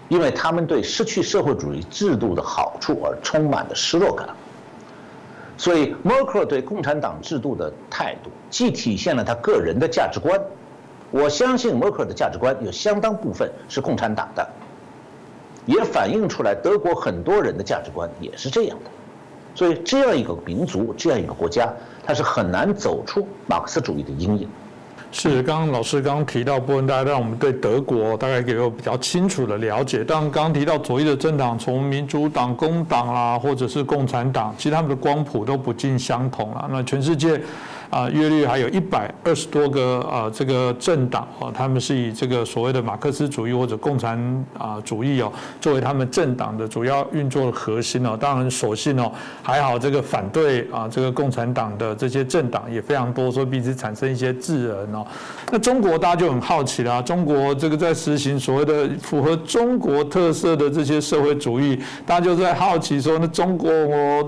[0.09, 4.27] 因为他们对失去社会主义制度的好处而充满了失落感。
[5.57, 10.41] 所以默克尔对共产党制度的态度，既体现了他个人的价值观。
[11.13, 14.49] 我相信默克尔的价值观有相当部分是共产党的，
[15.67, 18.89] 也反映出来德国很多人的价值观也是这样的，
[19.53, 21.71] 所以这样一个民族，这样一个国家，
[22.03, 24.49] 它是很难走出马克思主义的阴影。
[25.11, 30.03] 是，刚刚老师刚刚提到部分，大家让我们对德国大概给个比较清楚的了解。
[30.03, 36.67] 当，刚刚提到左翼的政党，从民主党、工党啦，或者是共产党，其实他们的光谱都不尽相同了。
[36.71, 37.39] 那全世界。
[37.93, 44.17] 啊，约略还有一百二十多个啊这个政党哦，他们是以这个所谓的马克思主义或者共产
[44.57, 48.17] 啊主义哦作为他们政党的主要运作的核心哦。
[48.19, 49.11] 当然，所幸哦
[49.43, 55.05] 还好，这个反对啊这个共产党的这些政党也非常多，所以彼此产生一些智人哦。
[55.51, 63.71] 那中国大家就很好奇啦，中国这个在实行所谓的符合中国特色的这些社会主义，大家就在好奇说，那中国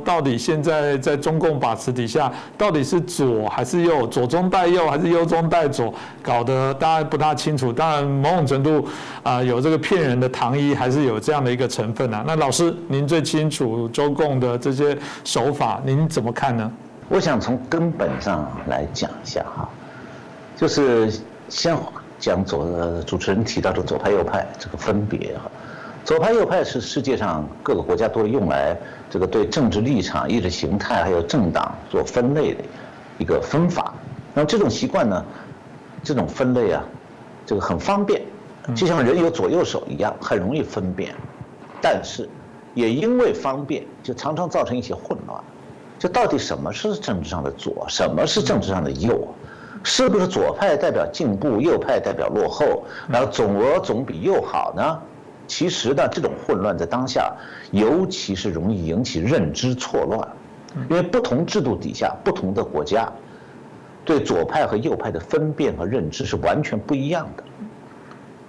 [0.05, 4.05] 到底现在在中共把持底下，到底是左还是右？
[4.07, 5.93] 左中带右还是右中带左？
[6.21, 7.71] 搞得大家不大清楚。
[7.71, 8.85] 当然，某种程度
[9.23, 12.21] 啊，有这个骗人的糖衣，还是有这样的一个成分啊。
[12.27, 16.69] 那老师，您最清楚中共的这些手法，您怎么看呢？
[17.07, 19.69] 我想从根本上来讲一下哈，
[20.57, 21.09] 就是
[21.47, 21.77] 先
[22.19, 25.49] 讲左主持人提到的左派右派这个分别哈。
[26.03, 28.77] 左派右派是世界上各个国家都用来
[29.09, 32.61] 这个对政治立场、意识形态还有政党做分类的
[33.17, 33.93] 一个分法。
[34.33, 35.25] 那么这种习惯呢，
[36.03, 36.83] 这种分类啊，
[37.45, 38.21] 这个很方便，
[38.75, 41.13] 就像人有左右手一样，很容易分辨。
[41.81, 42.27] 但是
[42.73, 45.41] 也因为方便，就常常造成一些混乱。
[45.97, 49.27] 就到底什么是政治上的左，什么是政治上的右？
[49.83, 52.83] 是不是左派代表进步，右派代表落后？
[53.07, 54.99] 然后总额总比右好呢？
[55.47, 57.31] 其实呢，这种混乱在当下，
[57.69, 60.27] 尤其是容易引起认知错乱，
[60.89, 63.11] 因为不同制度底下，不同的国家，
[64.03, 67.43] 对左派和右派的分辨和认知是完全不一样的。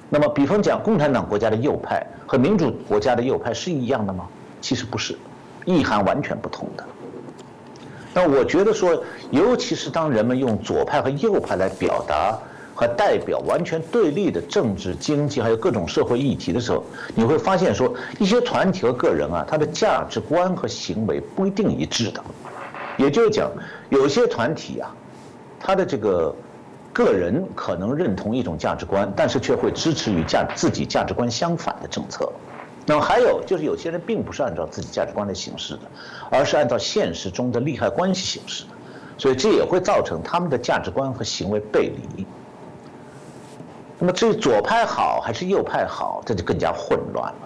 [0.08, 4.26] 那么，比方讲，共产党国家的右派和民主国家的右派是一样的吗？
[4.60, 5.16] 其实不是，
[5.64, 6.84] 意涵完全不同的。
[8.14, 12.38] 那我觉得说，尤其是当人们用左派和右派来表达。
[12.76, 16.84] 和代表完全对立的政治、经济还有各种社会议题的时候，
[17.14, 22.22] 你会发现说，一些团体和个人啊，他的价值观和行为不一定一致的。
[22.98, 23.50] 也就是讲，
[23.88, 24.94] 有些团体啊，
[25.58, 26.36] 他的这个
[26.92, 32.30] 个人可能认同一种价值观，但是却会支持与价自己价值观相反的政策。
[32.84, 35.80] 那么还有就是，有些人并不是按照自己价值观来行事的，
[36.30, 38.70] 而是按照现实中的利害关系行事的，
[39.16, 42.26] 所以这也会造成他们的价值观和行为背离。
[43.98, 47.38] 那么至于左派好还是右派好，这就更加混乱了。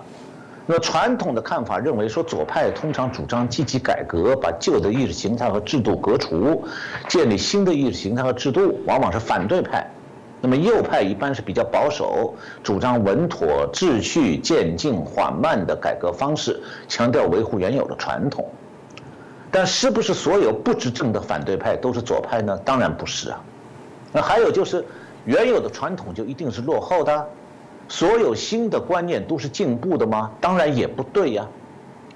[0.66, 6.64] 那么传统的看法认为说，左派通常主张积极改革，把旧的意识形态和制度革除，
[7.08, 9.88] 建立新的意识形态和制度，往往是反对派。
[10.40, 18.48] 那么右派一般是比较保守，主张稳妥、秩序、渐进、缓慢的改革方式，强调维护原有的传统。
[19.52, 22.56] 但是不是所有不执政的反对派都是左派呢？
[22.64, 23.40] 当然不是啊。
[24.12, 24.84] 那还有就是。
[25.24, 27.28] 原有的传统就一定是落后的？
[27.88, 30.30] 所有新的观念都是进步的吗？
[30.40, 31.46] 当然也不对呀。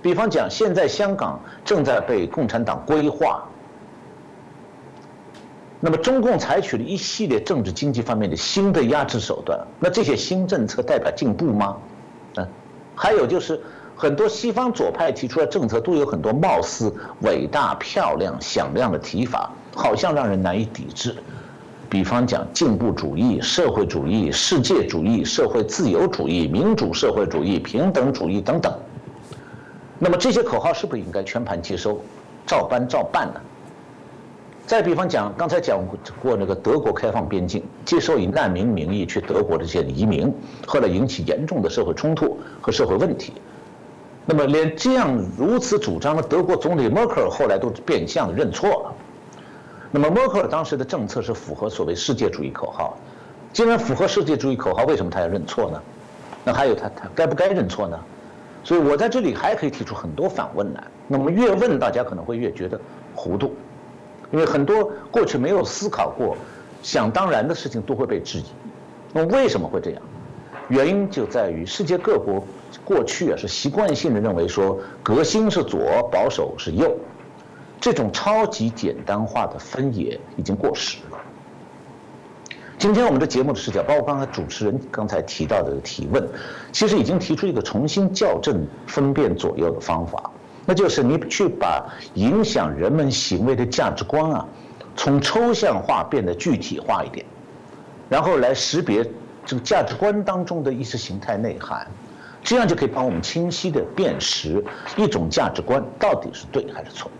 [0.01, 3.43] 比方讲，现在香港正在被共产党规划，
[5.81, 11.77] 那么中共采取了一系列政治经济方面的新的压制手段，那这些新政策代表进步吗？
[12.37, 12.47] 嗯，
[12.95, 13.61] 还有就是
[13.97, 21.17] 很多西方左派提出的政策都有很多貌似伟大、漂亮、响亮的提法，好像让人难以抵制。
[21.95, 28.77] 比方讲进步主义、社会主义、世界主义、社会自由主义、民主社会主义、平等主义等等。
[30.01, 32.03] 那么这些口号是不是应该全盘接收、
[32.45, 33.41] 照搬照办呢？
[34.67, 35.79] 再比方讲，刚才讲
[36.21, 40.35] 过那个德国开放边境，接受以难民名义去德国的这些移民，
[40.67, 43.35] 后来引起严重的社会冲突和社会问题。
[44.27, 48.84] 那么连这样如此主张的德国总理默克尔后来都变相认错。
[49.97, 52.99] 那么默克尔当时的政策是符合所谓世界主义口号，
[53.53, 55.81] 既然符合世界主义口号，为什么他要认错呢？
[56.43, 57.97] 那还有他他该不该认错呢？
[58.65, 60.83] 所以我在这里还可以提出很多反问来。
[61.07, 62.77] 那么越问大家可能会越觉得
[63.15, 63.55] 糊涂，
[64.33, 66.37] 因为很多过去没有思考过、
[66.83, 68.47] 想当然的事情都会被质疑。
[69.13, 70.03] 那么为什么会这样？
[70.71, 72.45] 原因就在于世界各国
[72.85, 76.99] 过去啊是习惯性的认为说革新是左，保守是右。
[77.85, 81.19] 这种超级简单化的分野已经过时了。
[82.79, 86.27] 今天我们的节目的视角，包括刚才主持人刚才提到的提问，
[86.73, 90.31] 其实已经提出一个重新校正分辨左右的方法，
[90.65, 94.47] 那就是你去把影响人们行为的价值观啊，
[94.97, 97.27] 从抽象化变得具体化一点，
[98.09, 99.05] 然后来识别
[99.45, 101.87] 这个价值观当中的意识形态内涵，
[102.43, 104.65] 这样就可以帮我们清晰的辨识
[104.97, 107.11] 一种价值观到底是对还是错。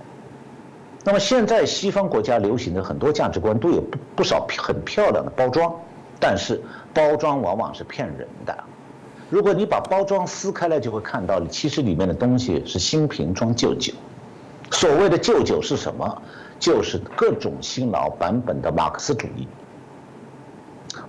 [1.05, 5.73] 那么现在西方国家流行的很多价值观都有不不少很漂亮的包装，
[6.19, 6.61] 但是
[6.95, 8.57] 包装往往是骗人的。
[9.29, 13.93] 如果你把包装撕开来，就会看到其实里面的东西是新瓶装旧酒。
[14.71, 16.23] 所谓的旧酒是什么？
[16.59, 19.47] 就是各种新老版本的马克思主义。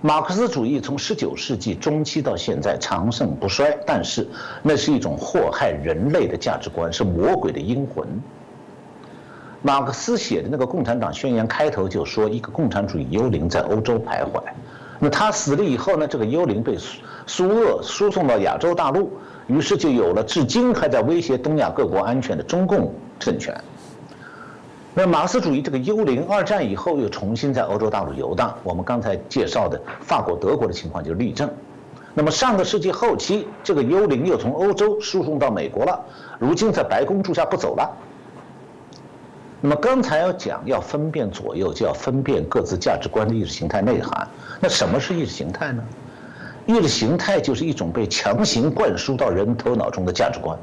[0.02, 4.28] 马克思主义从十九世纪中期到现在长盛不衰，但是
[4.62, 8.06] 那是一种祸害人类的价值观，是魔鬼的阴魂。
[9.66, 14.40] 马克思写的那个《共产党宣言》开头就说，一个共产主义幽灵在欧洲徘徊。
[15.00, 19.10] 那他死了以后呢，这个幽灵被苏苏俄输送到亚洲大陆，
[19.48, 23.60] 于是就有了至今还在威胁东亚各国安全的中共政权。
[24.94, 28.56] 那马克思主义这个幽灵，二战以后又重新在欧洲大陆游荡。
[28.62, 31.50] 我们刚才介绍的法国、德国的情况就是例证。
[32.14, 36.00] 那么上个世纪后期，这个幽灵又从欧洲输送到美国了，
[36.38, 37.90] 如今在白宫住下不走了。
[39.60, 44.28] 那么刚才要讲要分辨左右，就要分辨各自价值观的意识形态内涵。
[44.60, 45.82] 那什么是意识形态呢？
[46.66, 50.58] 意识形态就是一种被强行灌输到人头脑中的价值观。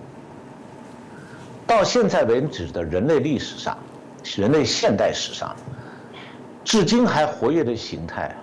[1.65, 3.77] 到现在为止的人类历史上。
[4.37, 5.53] 人类现代史上，
[6.63, 8.33] 至今还活跃的形态，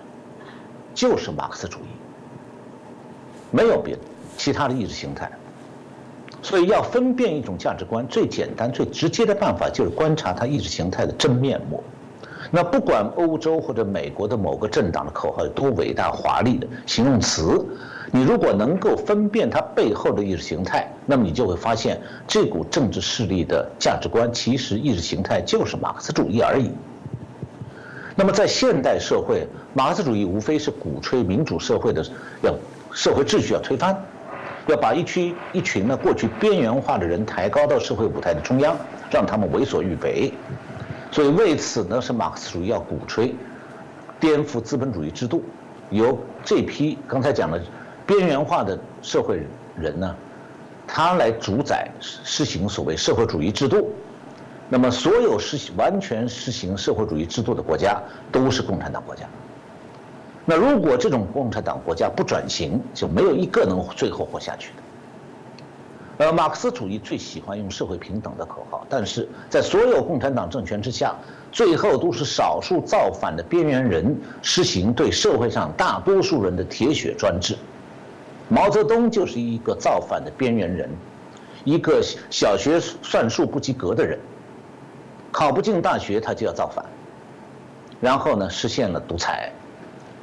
[0.93, 1.87] 就是马克思主义，
[3.49, 4.01] 没有别的
[4.37, 5.31] 其他的意识形态。
[6.41, 11.83] 所以要分辨一种价值观，最简单、最直接的办法就是观察它意识形态的真面目。
[12.49, 17.65] 那不管欧洲或者美国的某个政党的口号有多伟大华丽的形容词。
[18.13, 26.71] 你如果能够分辨它背后的意识形态，那么你就会发现，这股政治势力的价值观其实意识形态就是马克思主义而已。
[28.13, 32.05] 那么在现代社会，马克思主义无非是鼓吹民主社会的
[32.41, 32.53] 要
[32.91, 33.97] 社会秩序要推翻，
[34.67, 38.75] 要把一群一群呢过去边缘化的人抬高到社会舞台的中央，
[39.09, 40.33] 让他们为所欲为。
[41.11, 43.35] 所以为此呢，是马克思主义要鼓吹
[44.19, 45.43] 颠覆资本主义制度，
[45.89, 47.61] 由这批刚才讲的。
[48.03, 49.47] 边缘化的社会
[49.77, 50.13] 人呢，
[50.85, 53.89] 他来主宰实行所谓社会主义制度，
[54.67, 59.25] 那么所有实行完全实行社会主义制度的国家都是共产党国家。
[60.51, 66.25] 那如果这种共产党国家不转型，就没有一个能最后活下去的。
[66.25, 71.15] 呃，马克思主义最喜欢用社会平等的口号，但是在所有共产党政权之下，
[71.53, 77.55] 最后都是少数造反的边缘人实行对社会上大多数人的铁血专制。
[78.49, 80.89] 毛泽东就是一个造反的边缘人，
[81.63, 84.19] 一个小学算术不及格的人，
[85.31, 86.83] 考不进大学他就要造反，
[88.01, 89.49] 然后呢实现了独裁，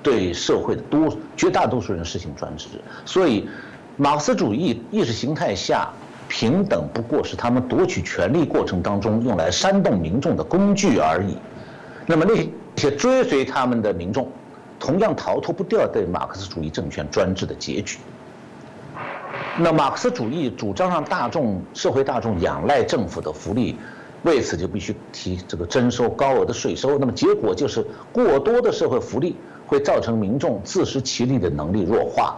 [0.02, 2.66] 对社会的多绝大多数人实行专制。
[3.04, 3.48] 所以，
[3.96, 5.88] 马克思主义意识形态下
[6.28, 11.36] 平等不过是他们夺取权力过程当中用来煽动民众的工具而已。
[12.06, 12.36] 那么那
[12.76, 14.30] 些追随他们的民众，
[14.78, 17.98] 同样逃脱不掉对马克思主义政权专制的结局。
[19.58, 23.76] 那马克思主义主张让大众社会大众仰赖政府的福利，
[24.22, 26.96] 为此就必须提这个征收高额的税收。
[26.98, 29.34] 那么结果就是过多的社会福利
[29.68, 32.36] 会造成民众自食其力的能力弱化。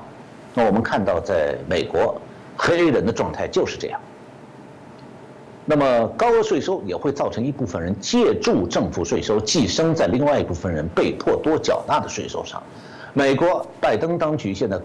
[0.52, 2.20] 那我们看到在美国，
[2.54, 3.98] 黑人的状态就是这样。
[5.64, 12.62] 那么高额税收也会造成一部分人借助政府税收寄生在另外一部分人被迫多缴纳的税收上。
[13.14, 14.78] 美国拜登当局现在。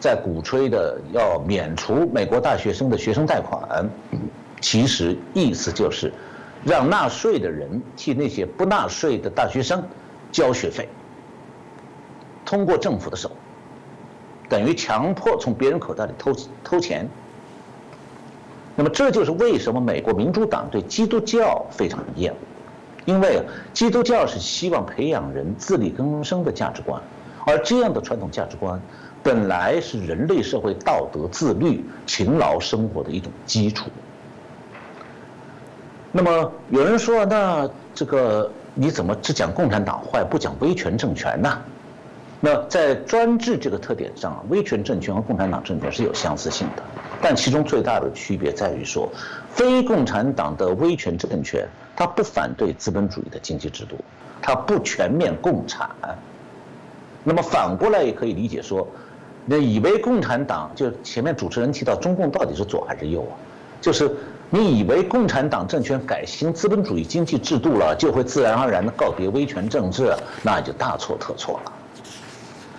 [0.00, 3.84] 在鼓吹的要免除美国大学生的学生贷款，
[4.60, 6.12] 其实意思就是
[6.64, 9.82] 让纳税的人替那些不纳税的大学生
[10.30, 10.88] 交学费，
[12.48, 13.30] 通过政府的手，
[14.48, 16.32] 等于强迫从别人口袋里偷
[16.64, 17.06] 偷钱。
[18.74, 22.36] 那么这就是为什么美国民主党对基督教非常厌恶，
[23.04, 23.42] 因为
[23.74, 26.98] 基督教是希望培养人自力更生的价值观，
[27.44, 28.80] 而这样的传统价值观。
[29.22, 33.90] 本来是人类社会道德自律、勤劳生活的一种基础。
[36.12, 41.58] 那么有人说，那这个你怎么只讲共产党坏，不讲威权政权呢？
[42.40, 46.82] 那在专制这个特点上啊，威权政权和共产党政权是有相似性的，
[47.20, 49.10] 但其中最大的区别在于说，
[49.50, 53.96] 非共产党的威权政权，它不反对资本主义的经济制度，
[54.40, 55.90] 它不全面共产。
[57.24, 58.86] 那么反过来也可以理解说。
[59.50, 63.32] 那以为共产党就前面主持人提到中共到底是左还是右啊？
[63.80, 64.14] 就是
[64.50, 71.72] 你以为共产党政权改行资本主义经济制度了，就会自然而然的告别威权政治，那就大错特错了。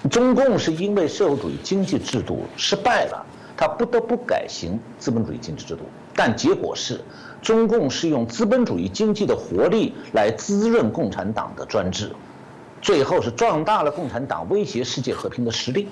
[0.09, 5.83] 中共是因为社会主义经济制度失败了，他不得不改行资本主义经济制度，
[6.15, 6.99] 但结果是，
[7.41, 12.11] 中共是用资本主义经济的活力来滋润共产党的专制，
[12.81, 15.87] 最后是壮大了共产党威胁世界和平的实力。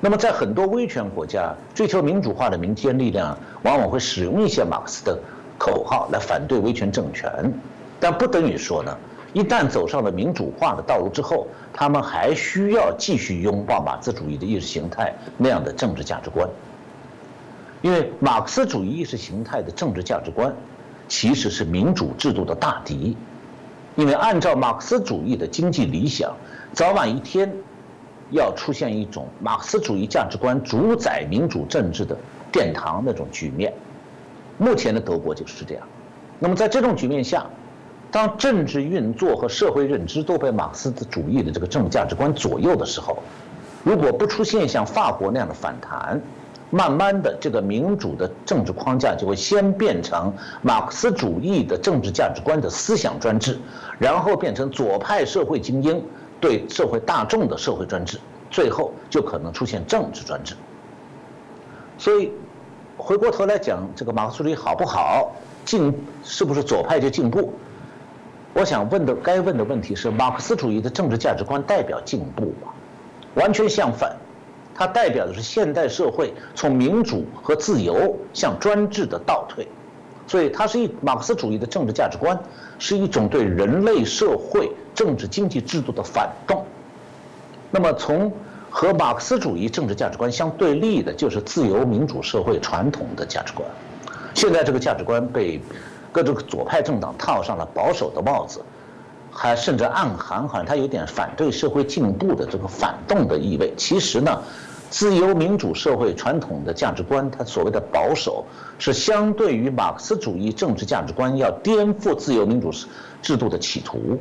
[0.00, 5.18] 那么，在很多威权国家，追求民主化的民间力量往往会使用一些马克思的
[5.58, 7.50] 口号来反对威权政权，
[7.98, 8.94] 但不等于说呢，
[9.34, 16.48] 一旦走上了民主化的道路之后，他们还需要继续拥抱马克思主义的意识形态那样的政治价值观。
[17.82, 20.54] 因为马克思主义意识形态的政治价值观，
[21.08, 23.16] 其实是民主制度的大敌。
[23.96, 26.34] 因为按照马克思主义的经济理想，
[26.72, 27.52] 早晚一天
[28.30, 32.16] 要出现一种马克思主义价值观主宰民主政治的
[32.52, 33.72] 殿堂那种局面。
[34.58, 35.84] 目前的德国就是这样。
[36.38, 37.44] 那么在这种局面下，
[38.14, 43.18] 当政治运作和社会认知都被马克思主义的这个政治价值观左右的时候，
[43.82, 46.22] 如果不出现像法国那样的反弹，
[46.70, 53.58] 慢慢的，这个民主的政治框架就会先变成马克思主义的政治价值观的思想专制，
[53.98, 56.00] 然后变成左派社会精英
[56.40, 60.54] 对社会大众的社会专制，最后就可能出现政治专制。
[61.98, 62.30] 所以，
[62.96, 65.32] 回过头来讲，这个马克思主义好不好，
[65.64, 65.92] 进
[66.22, 67.52] 是不是左派就进步？
[68.54, 72.72] 我想问的该问的问题是：马克思主义的政治价值观代表进步吗？
[73.34, 74.16] 完全相反。
[74.76, 79.68] 它代表的是现代社会从民主和自由向专制的倒退，
[80.26, 82.36] 所以它是一马克思主义的政治价值观，
[82.78, 86.64] 是一种对人类社会政治经济制度的反动。
[87.70, 88.32] 那么，从
[88.68, 93.68] 和马克思主义政治价值观相对立的，就是自由民主社会传统的价值观。
[94.34, 95.60] 现在这个价值观被
[96.14, 98.62] 各种左派政党套上了保守的帽子。
[99.36, 103.74] 还甚至暗含好像他有点反对社会进步的这个反动的意味。
[103.76, 104.40] 其实呢，
[104.90, 108.44] 自由民主社会传统的价值观，它所谓的保守，
[108.78, 112.70] 是相对于马克思主义政治价值观要颠覆自由民主
[113.20, 114.16] 制度的企图。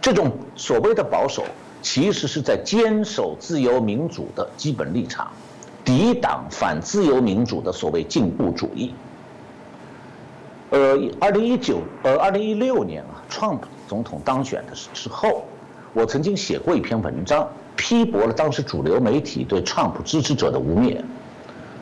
[0.00, 1.42] 这种所谓的保守，
[1.82, 5.26] 其实是在坚守自由民主的基本立场，
[5.84, 8.94] 抵挡反自由民主的所谓进步主义。
[10.70, 13.60] 呃，二零一九呃，二零一六年啊，Trump。
[13.88, 15.44] 总统当选的时候，
[15.92, 21.02] 我曾经写过一篇文章，批驳了当时主流媒体对川普支持者的污蔑，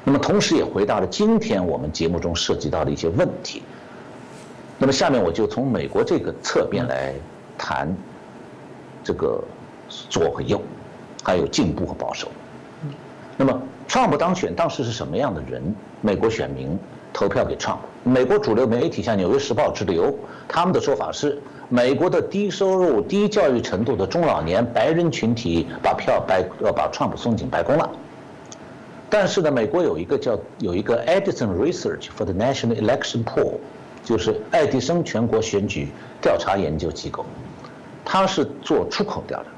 [0.05, 3.63] 那么同时也回答了今天我们节目中涉及到的一些问题。
[4.79, 7.13] 那么下面我就从美国这个侧面来
[7.59, 7.95] 谈
[9.05, 9.45] 这个
[10.09, 10.63] 左和右，
[11.23, 12.29] 还有进步和保守。
[13.37, 15.63] 那么川普当选当时是什么样的人？
[16.01, 16.79] 美国选民
[17.13, 20.15] 投票给川普，美国主流媒体像《纽约时报》之流，
[20.47, 21.41] 他们的说法是。
[21.71, 27.91] 美国的低收入、低教育程度的中老年白人群体把票白要把川普送进白宫了。
[29.11, 33.57] 但是呢，美国有一个叫有一个 Edison Research for the National Election Poll，
[34.03, 35.89] 就是爱迪生全国选举
[36.23, 37.27] 调查研究机构，
[38.03, 39.51] 它是做出口调查。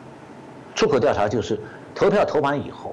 [0.74, 1.60] 出口调查就是
[1.94, 2.92] 投票投完以后，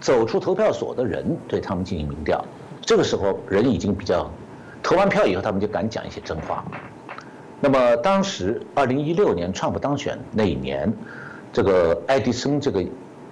[0.00, 2.44] 走出投票所的人对他们进行民调，
[2.88, 4.30] 这个时候人已经比较
[4.82, 6.64] 投完票以后，他们就敢讲一些真话。
[7.60, 10.90] 那么当时，二零一六年川普当选那一年，
[11.52, 12.82] 这个爱迪生这个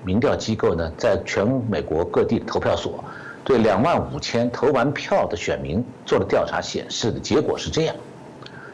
[0.05, 3.03] 民调机构呢，在全美国各地的投票所，
[3.45, 7.97] 对两万五千投完票的选民做了调查，显示的结果是这样：，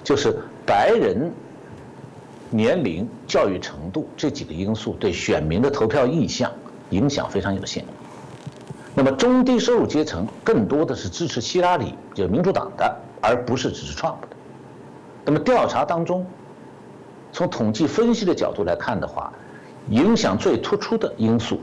[0.02, 1.30] 就是白人、
[2.50, 6.50] 年龄、教育程度这几个因素对选民的投票意向
[6.90, 7.84] 影响非常有限。
[8.94, 14.36] 那么中低收入阶层更多的是支持希拉里，就民主党的，而不是支持川普的。
[15.24, 16.26] 那么调查当中，
[17.32, 19.32] 从统计分析的角度来看的话，
[19.88, 21.58] 影响最突出的因素，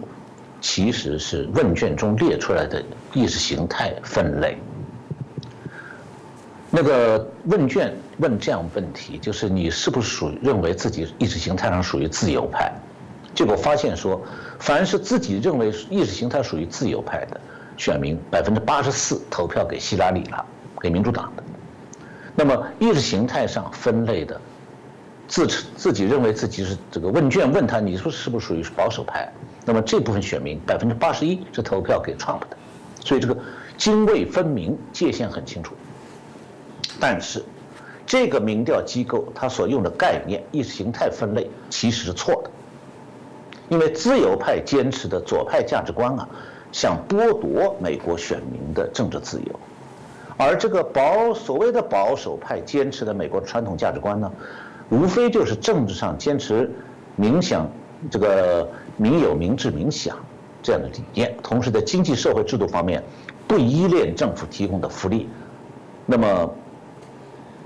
[0.59, 4.57] 其实是问卷中列出来的意识形态分类。
[6.71, 12.73] 那个问卷问这样问题，就是你是不是属于认为自己意识形态上属于自由派？
[13.35, 14.21] 结果发现说，
[14.59, 17.39] 凡是自己认为意识形态属于自由派的
[17.77, 20.45] 选民，百分之八十四投票给希拉里了，
[20.81, 21.43] 给民主党的。
[22.35, 24.39] 那么意识形态上分类的，
[25.27, 29.31] 自自己认为自己是这个问卷问他，你说是不是属于保守派？
[29.65, 32.57] 那么这部分选民百分之八十一是投票给 Trump 的，
[33.01, 33.37] 所以这个
[33.77, 35.75] 泾渭分明，界限很清楚。
[36.99, 37.43] 但是
[38.05, 42.49] 这个民调机构它所用的概念意识形态分类其实是错的，
[43.69, 46.27] 因为自由派坚持的左派价值观啊，
[46.71, 49.59] 想剥夺美国选民的政治自由。
[50.37, 54.31] 而这个保所谓的保守派坚持的美国传统价值观呢，
[54.89, 56.71] 无非就是政治上坚持
[57.15, 57.69] 民享
[58.09, 58.67] 这个
[58.97, 60.17] 民有民治民享
[60.63, 63.03] 这样的理念，同时在经济社会制度方面
[63.47, 65.29] 不依恋政府提供的福利。
[66.05, 66.53] 那么，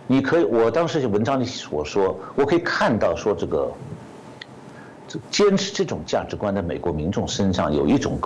[0.08, 3.72] 你可以，我当时文章里所说，我可以看到说这个
[5.30, 8.20] 坚持这种价值观的美国民众身上有一种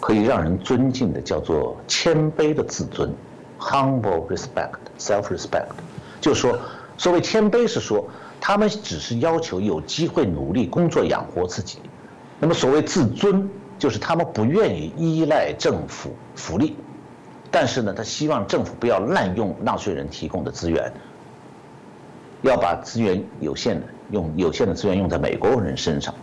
[0.00, 3.12] 可以让人尊敬的，叫做谦卑的自尊。
[3.60, 5.66] humble respect, self-respect，
[6.20, 6.56] 就是说，
[6.96, 8.08] 所谓谦卑是说，
[8.40, 11.80] 他们只是要求有机会努力工作养活自己。
[12.38, 16.76] 那么所谓自尊，就是他们不愿意依赖政府福利，
[17.50, 20.92] 但是呢，他希望政府不要滥用纳税人提供的资源，
[22.42, 26.14] 要把资源有限的用有限的资源用在美国人身上。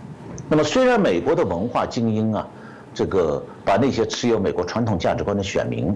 [0.48, 2.48] 那么虽然美国的文化精英啊，
[2.94, 5.96] 这个把那些持有美国传统价值观的选民。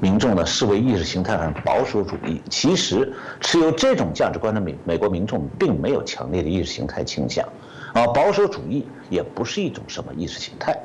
[0.00, 7.46] 民众呢视为意识形态上保守主义，其实持有这种价值观的美美国民众并没有强烈的意识形态倾向，
[7.92, 10.76] 啊，保守主义也不是一种什么意识形态。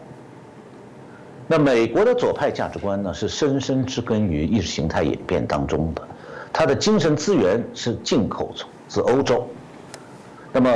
[1.48, 6.08] 那美国的左派价值观呢是深深植根于意识形态演变当中的，
[6.54, 8.54] 它的精神资源是进口
[8.88, 9.48] 自欧洲。
[10.54, 10.70] 那么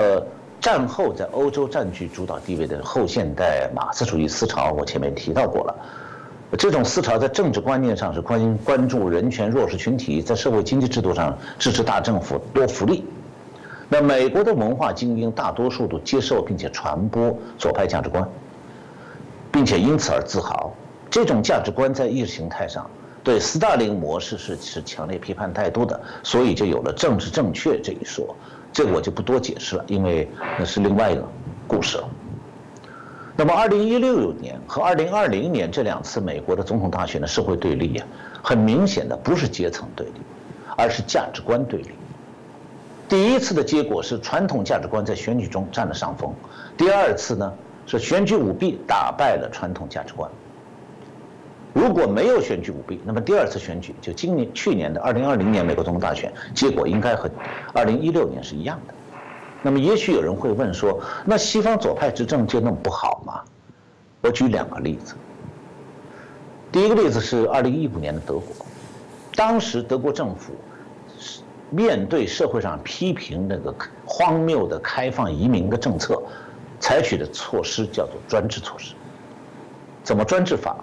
[0.61, 5.75] 战后在欧洲占据主导地位的后现代马克思主义思潮，我前面提到过了。
[6.55, 13.03] 这种思潮在政治观念上是关关注人权弱势群体，在社会经济制度上支持大政府多福利。
[13.89, 18.23] 那美国的文化精英大多数都接受并且传播左派价值观，
[19.51, 20.71] 并且因此而自豪。
[21.09, 22.89] 这种价值观在意识形态上
[23.23, 28.35] 对斯大林模式是持强烈批判态度的，所以就有了政治正确这一说。
[28.73, 31.27] 这个我就不多解释了，因为那是另外一个
[31.67, 32.09] 故事了。
[33.35, 38.05] 那么，二零一六年和二零二零年这两次美国的总统大选的社会对立呀，
[38.43, 40.21] 很明显的不是阶层对立，
[40.77, 41.89] 而是价值观对立。
[43.09, 46.33] 第一次的结果是传统价值观在选举中占了上风，
[46.77, 47.51] 第二次呢
[47.85, 50.29] 是选举舞弊打败了传统价值观。
[51.73, 57.29] 如果没有选举舞弊，那么第二次选举就今年去年的二零二零年美国总统大选结果应该和
[57.73, 58.93] 二零一六年是一样的。
[59.63, 63.41] 那么，也许有人会问说：“那西方左派执政就那么不好吗？”
[64.21, 65.15] 我举两个例子。
[66.71, 68.65] 第一个例子是二零一五年的德国，
[69.35, 70.53] 当时德国政府
[71.69, 73.73] 面对社会上批评那个
[74.05, 76.21] 荒谬的开放移民的政策，
[76.79, 78.93] 采取的措施叫做专制措施。
[80.03, 80.75] 怎么专制法？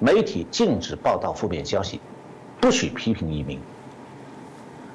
[0.00, 2.00] 媒体禁止报道负面消息，
[2.58, 3.60] 不许批评移民。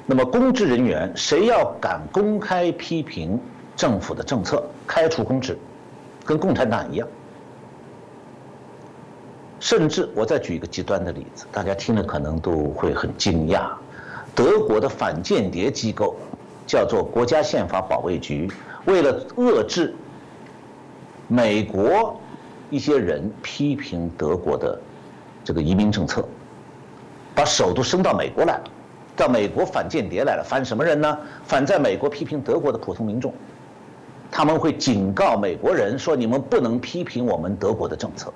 [0.08, 3.40] 那么，公职人员谁要敢公开批评
[3.76, 5.58] 政府的政策，开除公职，
[6.26, 7.08] 跟共产党一样。
[9.60, 13.70] 甚至，我再举一个极端的例子，大家听了可能都会很惊讶：
[14.36, 16.16] 德国的反间谍机构
[16.68, 18.52] 叫做国家宪法保卫局，
[18.86, 19.96] 为了遏制
[21.28, 22.20] 美国
[22.70, 24.80] 一些人批评德国的
[25.46, 26.28] 这个移民政策，
[27.34, 28.64] 把首都升到美国来了。
[29.16, 31.18] 到美国反间谍来了，反什么人呢？
[31.46, 33.34] 反在美国批评德国的普通民众，
[34.30, 38.34] 他们会警告美国人说：“你们不能批评我们德国的政策。”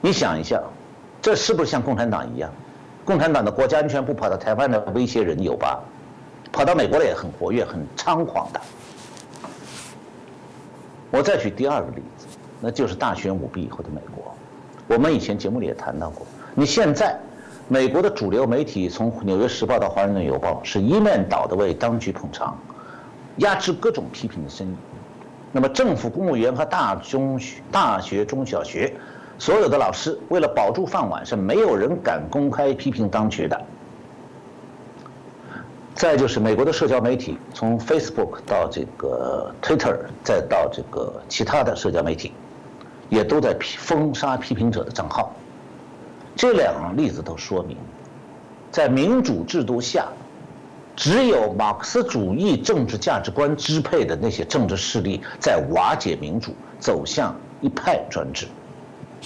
[0.00, 0.62] 你想一下，
[1.20, 2.48] 这是不是像共产党一样？
[3.04, 5.82] 共产党的国家安全部跑到台湾来威胁人有吧？
[6.52, 8.60] 跑到美国来也很活跃、很猖狂的。
[11.10, 12.26] 我再举第二个例子，
[12.60, 14.35] 那就是大选舞弊以后的美国。
[14.86, 17.18] 我们以前节目里也谈到过，你现在。
[17.68, 22.56] 美国的主流媒体从《纽约时报》到《华盛顿邮报》是一面倒的为当局捧场，
[23.38, 24.76] 压制各种批评的声音。
[25.50, 28.94] 那么，政府公务员和大中学、大学、中小学
[29.36, 33.60] 所有的老师为了保住饭碗，是没有人敢公开批评当局的。
[35.92, 42.32] 再就是美国的社交媒体，从 Facebook 到这个 Twitter，再到这个其他的社交媒体，
[43.08, 45.32] 也都在封杀批评者的账号。
[46.34, 47.76] 这两个例子都说明，
[48.70, 50.06] 在民主制度下，
[50.94, 58.46] 只有马克思主义政治价值观支配的那些政治势力在瓦解民主，走向一派专制。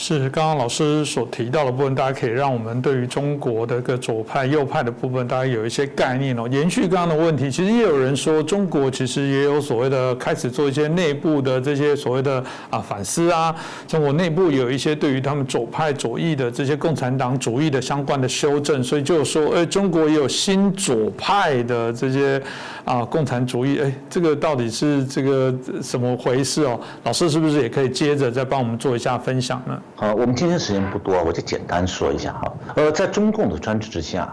[0.03, 6.49] 是刚刚老师所提到的部分，大家可以让我们对于中国的个左派、右派的部分，大家有一些概念哦。
[6.51, 13.55] 延续刚刚的问题，其实也有人说，中国其实也有所谓的开始做一些内部的这些所谓的啊反思啊。
[13.87, 22.43] 中国内部有一些对于他们左派、左翼的这些共产党主义的相关的修正，所以就说，哎，中国也有新左派的这些
[22.87, 26.81] 啊共产主义，哎，这个到底是这个怎么回事哦？
[27.05, 29.79] 老师是不是也可以接着再帮我们做一下分享呢？
[29.97, 32.53] 好，我们今天时间不多，我就简单说一下哈。
[32.77, 34.33] 呃，在中共的专制之下，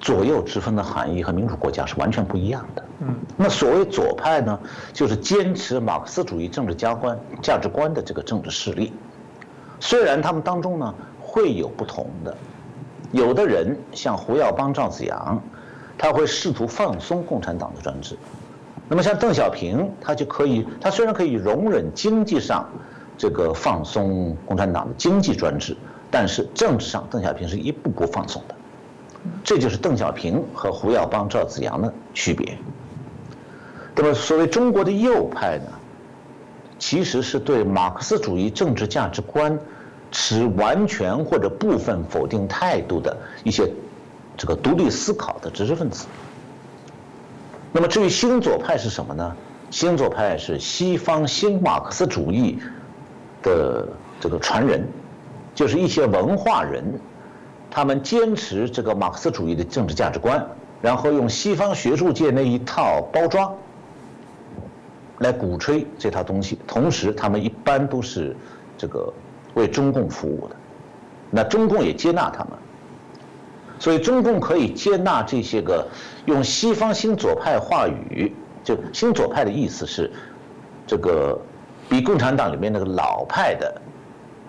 [0.00, 2.82] 左右之分的含义和民主国家是完全不一样的。
[3.00, 4.58] 嗯，那所谓左派呢，
[4.90, 8.94] 就是坚持马克思主义政治家观价值观的这个政治势力。
[9.80, 12.34] 虽然他们当中呢会有不同的，
[13.10, 15.42] 有的人像胡耀邦、赵子阳，
[15.98, 18.16] 他会试图放松共产党的专制。
[18.88, 22.66] 那么像邓小平，他就可以，他虽然可以容忍经济上。
[23.16, 25.76] 这个放松共产党的经济专制，
[26.10, 28.54] 但是政治上邓小平是一步步放松的，
[29.44, 32.56] 这就是邓小平和胡耀邦、赵紫阳的区别。
[33.94, 35.66] 那么，所谓中国的右派呢，
[36.78, 39.58] 其实是对马克思主义政治价值观
[40.10, 43.70] 持完全或者部分否定态度的一些
[44.36, 46.06] 这个独立思考的知识分子。
[47.70, 49.36] 那么，至于新左派是什么呢？
[49.70, 52.58] 新左派是西方新马克思主义
[53.42, 53.88] 的
[54.20, 54.86] 这个传人，
[55.54, 56.84] 就是一些文化人，
[57.70, 60.46] 他们坚持这个马克思主义的政治价值观，
[60.80, 63.54] 然后用西方学术界那一套包装
[65.18, 66.58] 来鼓吹这套东西。
[66.66, 68.36] 同时，他们一般都是
[68.78, 69.12] 这个
[69.54, 70.56] 为中共服务的，
[71.30, 72.52] 那中共也接纳他们。
[73.78, 75.86] 所以，中共可以接纳这些个
[76.26, 78.32] 用西方新左派话语，
[78.62, 80.08] 就新左派的意思是，
[80.86, 81.36] 这个
[81.92, 83.70] 比共产党里面那个老派的，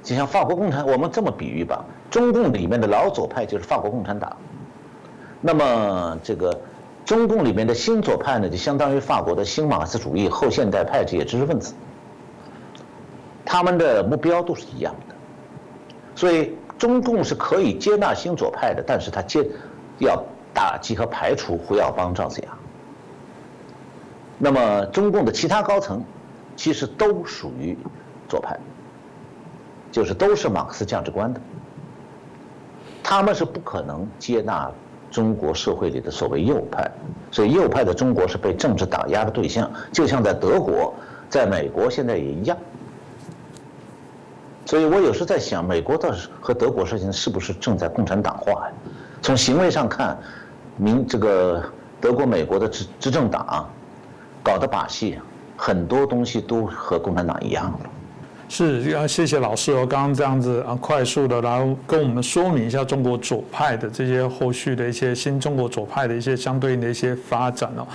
[0.01, 4.33] 就像法国共产，我们这么比喻吧，中共里面的老左派就是法国共产党。
[5.41, 6.57] 那么，这个
[7.03, 11.73] 中共里面的新左派呢，就相当于法国的新马克思主义后现代派这些知识分子，
[13.43, 15.15] 他们的目标都是一样的，
[16.15, 16.55] 所以。
[16.75, 19.47] 中共是可以接纳新左派的，但是他接
[19.99, 20.21] 要
[20.53, 22.57] 打击和排除胡耀邦、赵紫阳。
[24.37, 26.03] 那么中共的其他高层
[26.55, 27.77] 其实都属于
[28.27, 28.57] 左派，
[29.91, 31.41] 就是都是马克思价值观的，
[33.03, 34.71] 他们是不可能接纳
[35.11, 36.89] 中国社会里的所谓右派，
[37.31, 40.93] 所以右派的中国是被政治打压的对象，就像在德国、
[41.29, 42.57] 在美国现在也一样。
[44.65, 48.73] 所以我有时在想，美国的和德国事情是不是正在共产党化呀？
[49.21, 50.17] 从行为上看，
[50.77, 51.63] 民这个
[52.01, 53.69] 德国、美国的执执政党
[54.41, 55.19] 搞的把戏，
[55.55, 57.73] 很多东西都和共产党一样。
[58.49, 67.87] 是，要谢谢老师哦，刚刚这样子啊，快速的来跟我们说明一下中国左派的这些后续的一些新中国左派的一些相对应的一些发展哦。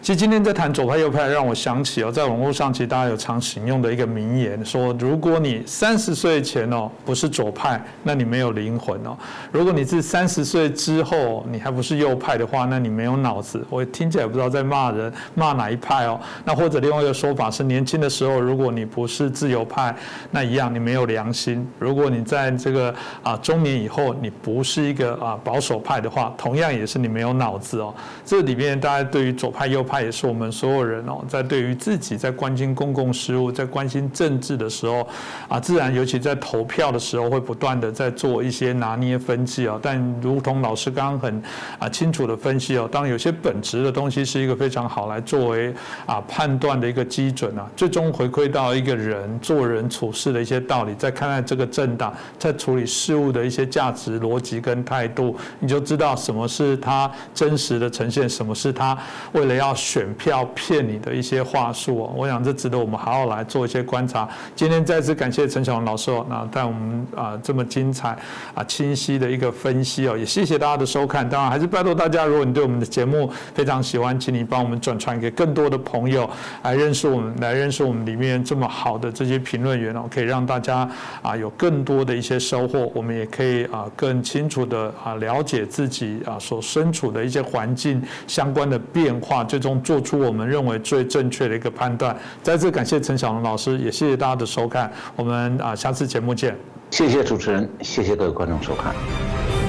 [0.00, 9.10] 其实今天在谈左派右派，让我想起哦，在网络上其实大家有常引用的一个名言，说如果你三十岁前哦不是左派，那你没有灵魂哦；
[9.50, 13.60] 如果你是三十岁之后你还不是右派的话，那你没有脑子。
[13.68, 16.18] 我听起来不知道在骂人，骂哪一派哦？
[16.44, 19.94] 那或者另外一个说法是，年轻的时候如果你不是自由派，
[20.30, 22.94] 那一样你没有良心；如果你在这个
[23.24, 27.92] 啊中年以后你不是一个啊保守派的话，同样也是你没有脑子哦。
[28.24, 29.84] 这里面大家对于左派右。
[29.88, 35.08] 派也是我们所有人哦，在对于自己在关心公共事务、在关心政治的时候，
[35.48, 39.80] 啊，自然尤其在投票的时候，会不断的在做一些拿捏分析哦。
[39.82, 41.42] 但如同老师刚刚很
[41.78, 45.74] 啊清楚的分析哦，当然有些本质的东西是一个非常好来作为
[46.04, 58.94] 啊判断的一个基准啊，最终回馈到一个人做人处事的一些道理，再看看这个政党在处理事务的一些价值逻辑跟态度，你就知道什么是他真实的呈现，什么是他
[59.32, 59.77] 为了要。
[59.78, 64.28] 选票骗你的一些话术哦，我想这值得我们好好来做一些观察。
[64.56, 68.18] 今天再次感谢陈小龙老师哦，那带我们啊这么精彩
[68.54, 71.26] 啊清晰的一个分析哦，也谢谢大家的收看。
[71.28, 76.28] 当然还是拜托大家，如果你对我们的节目非常喜欢，请你帮我们转传给更多的朋友
[76.64, 80.90] 来认识我们，来认识我们里面这么好的这些评论员哦，可以让大家
[81.22, 82.90] 啊有更多的一些收获。
[82.92, 89.67] 我们也可以啊更清楚的啊了解自己啊所身处的一些环境相关的变化，最终。
[89.82, 92.16] 做出我们认为最正确的一个判断。
[92.42, 94.92] 再次感谢陈小龙老师，也谢谢大家的收看。
[95.16, 96.56] 我们啊，下次节目见。
[96.90, 99.67] 谢谢主持人，谢谢各位观众收看。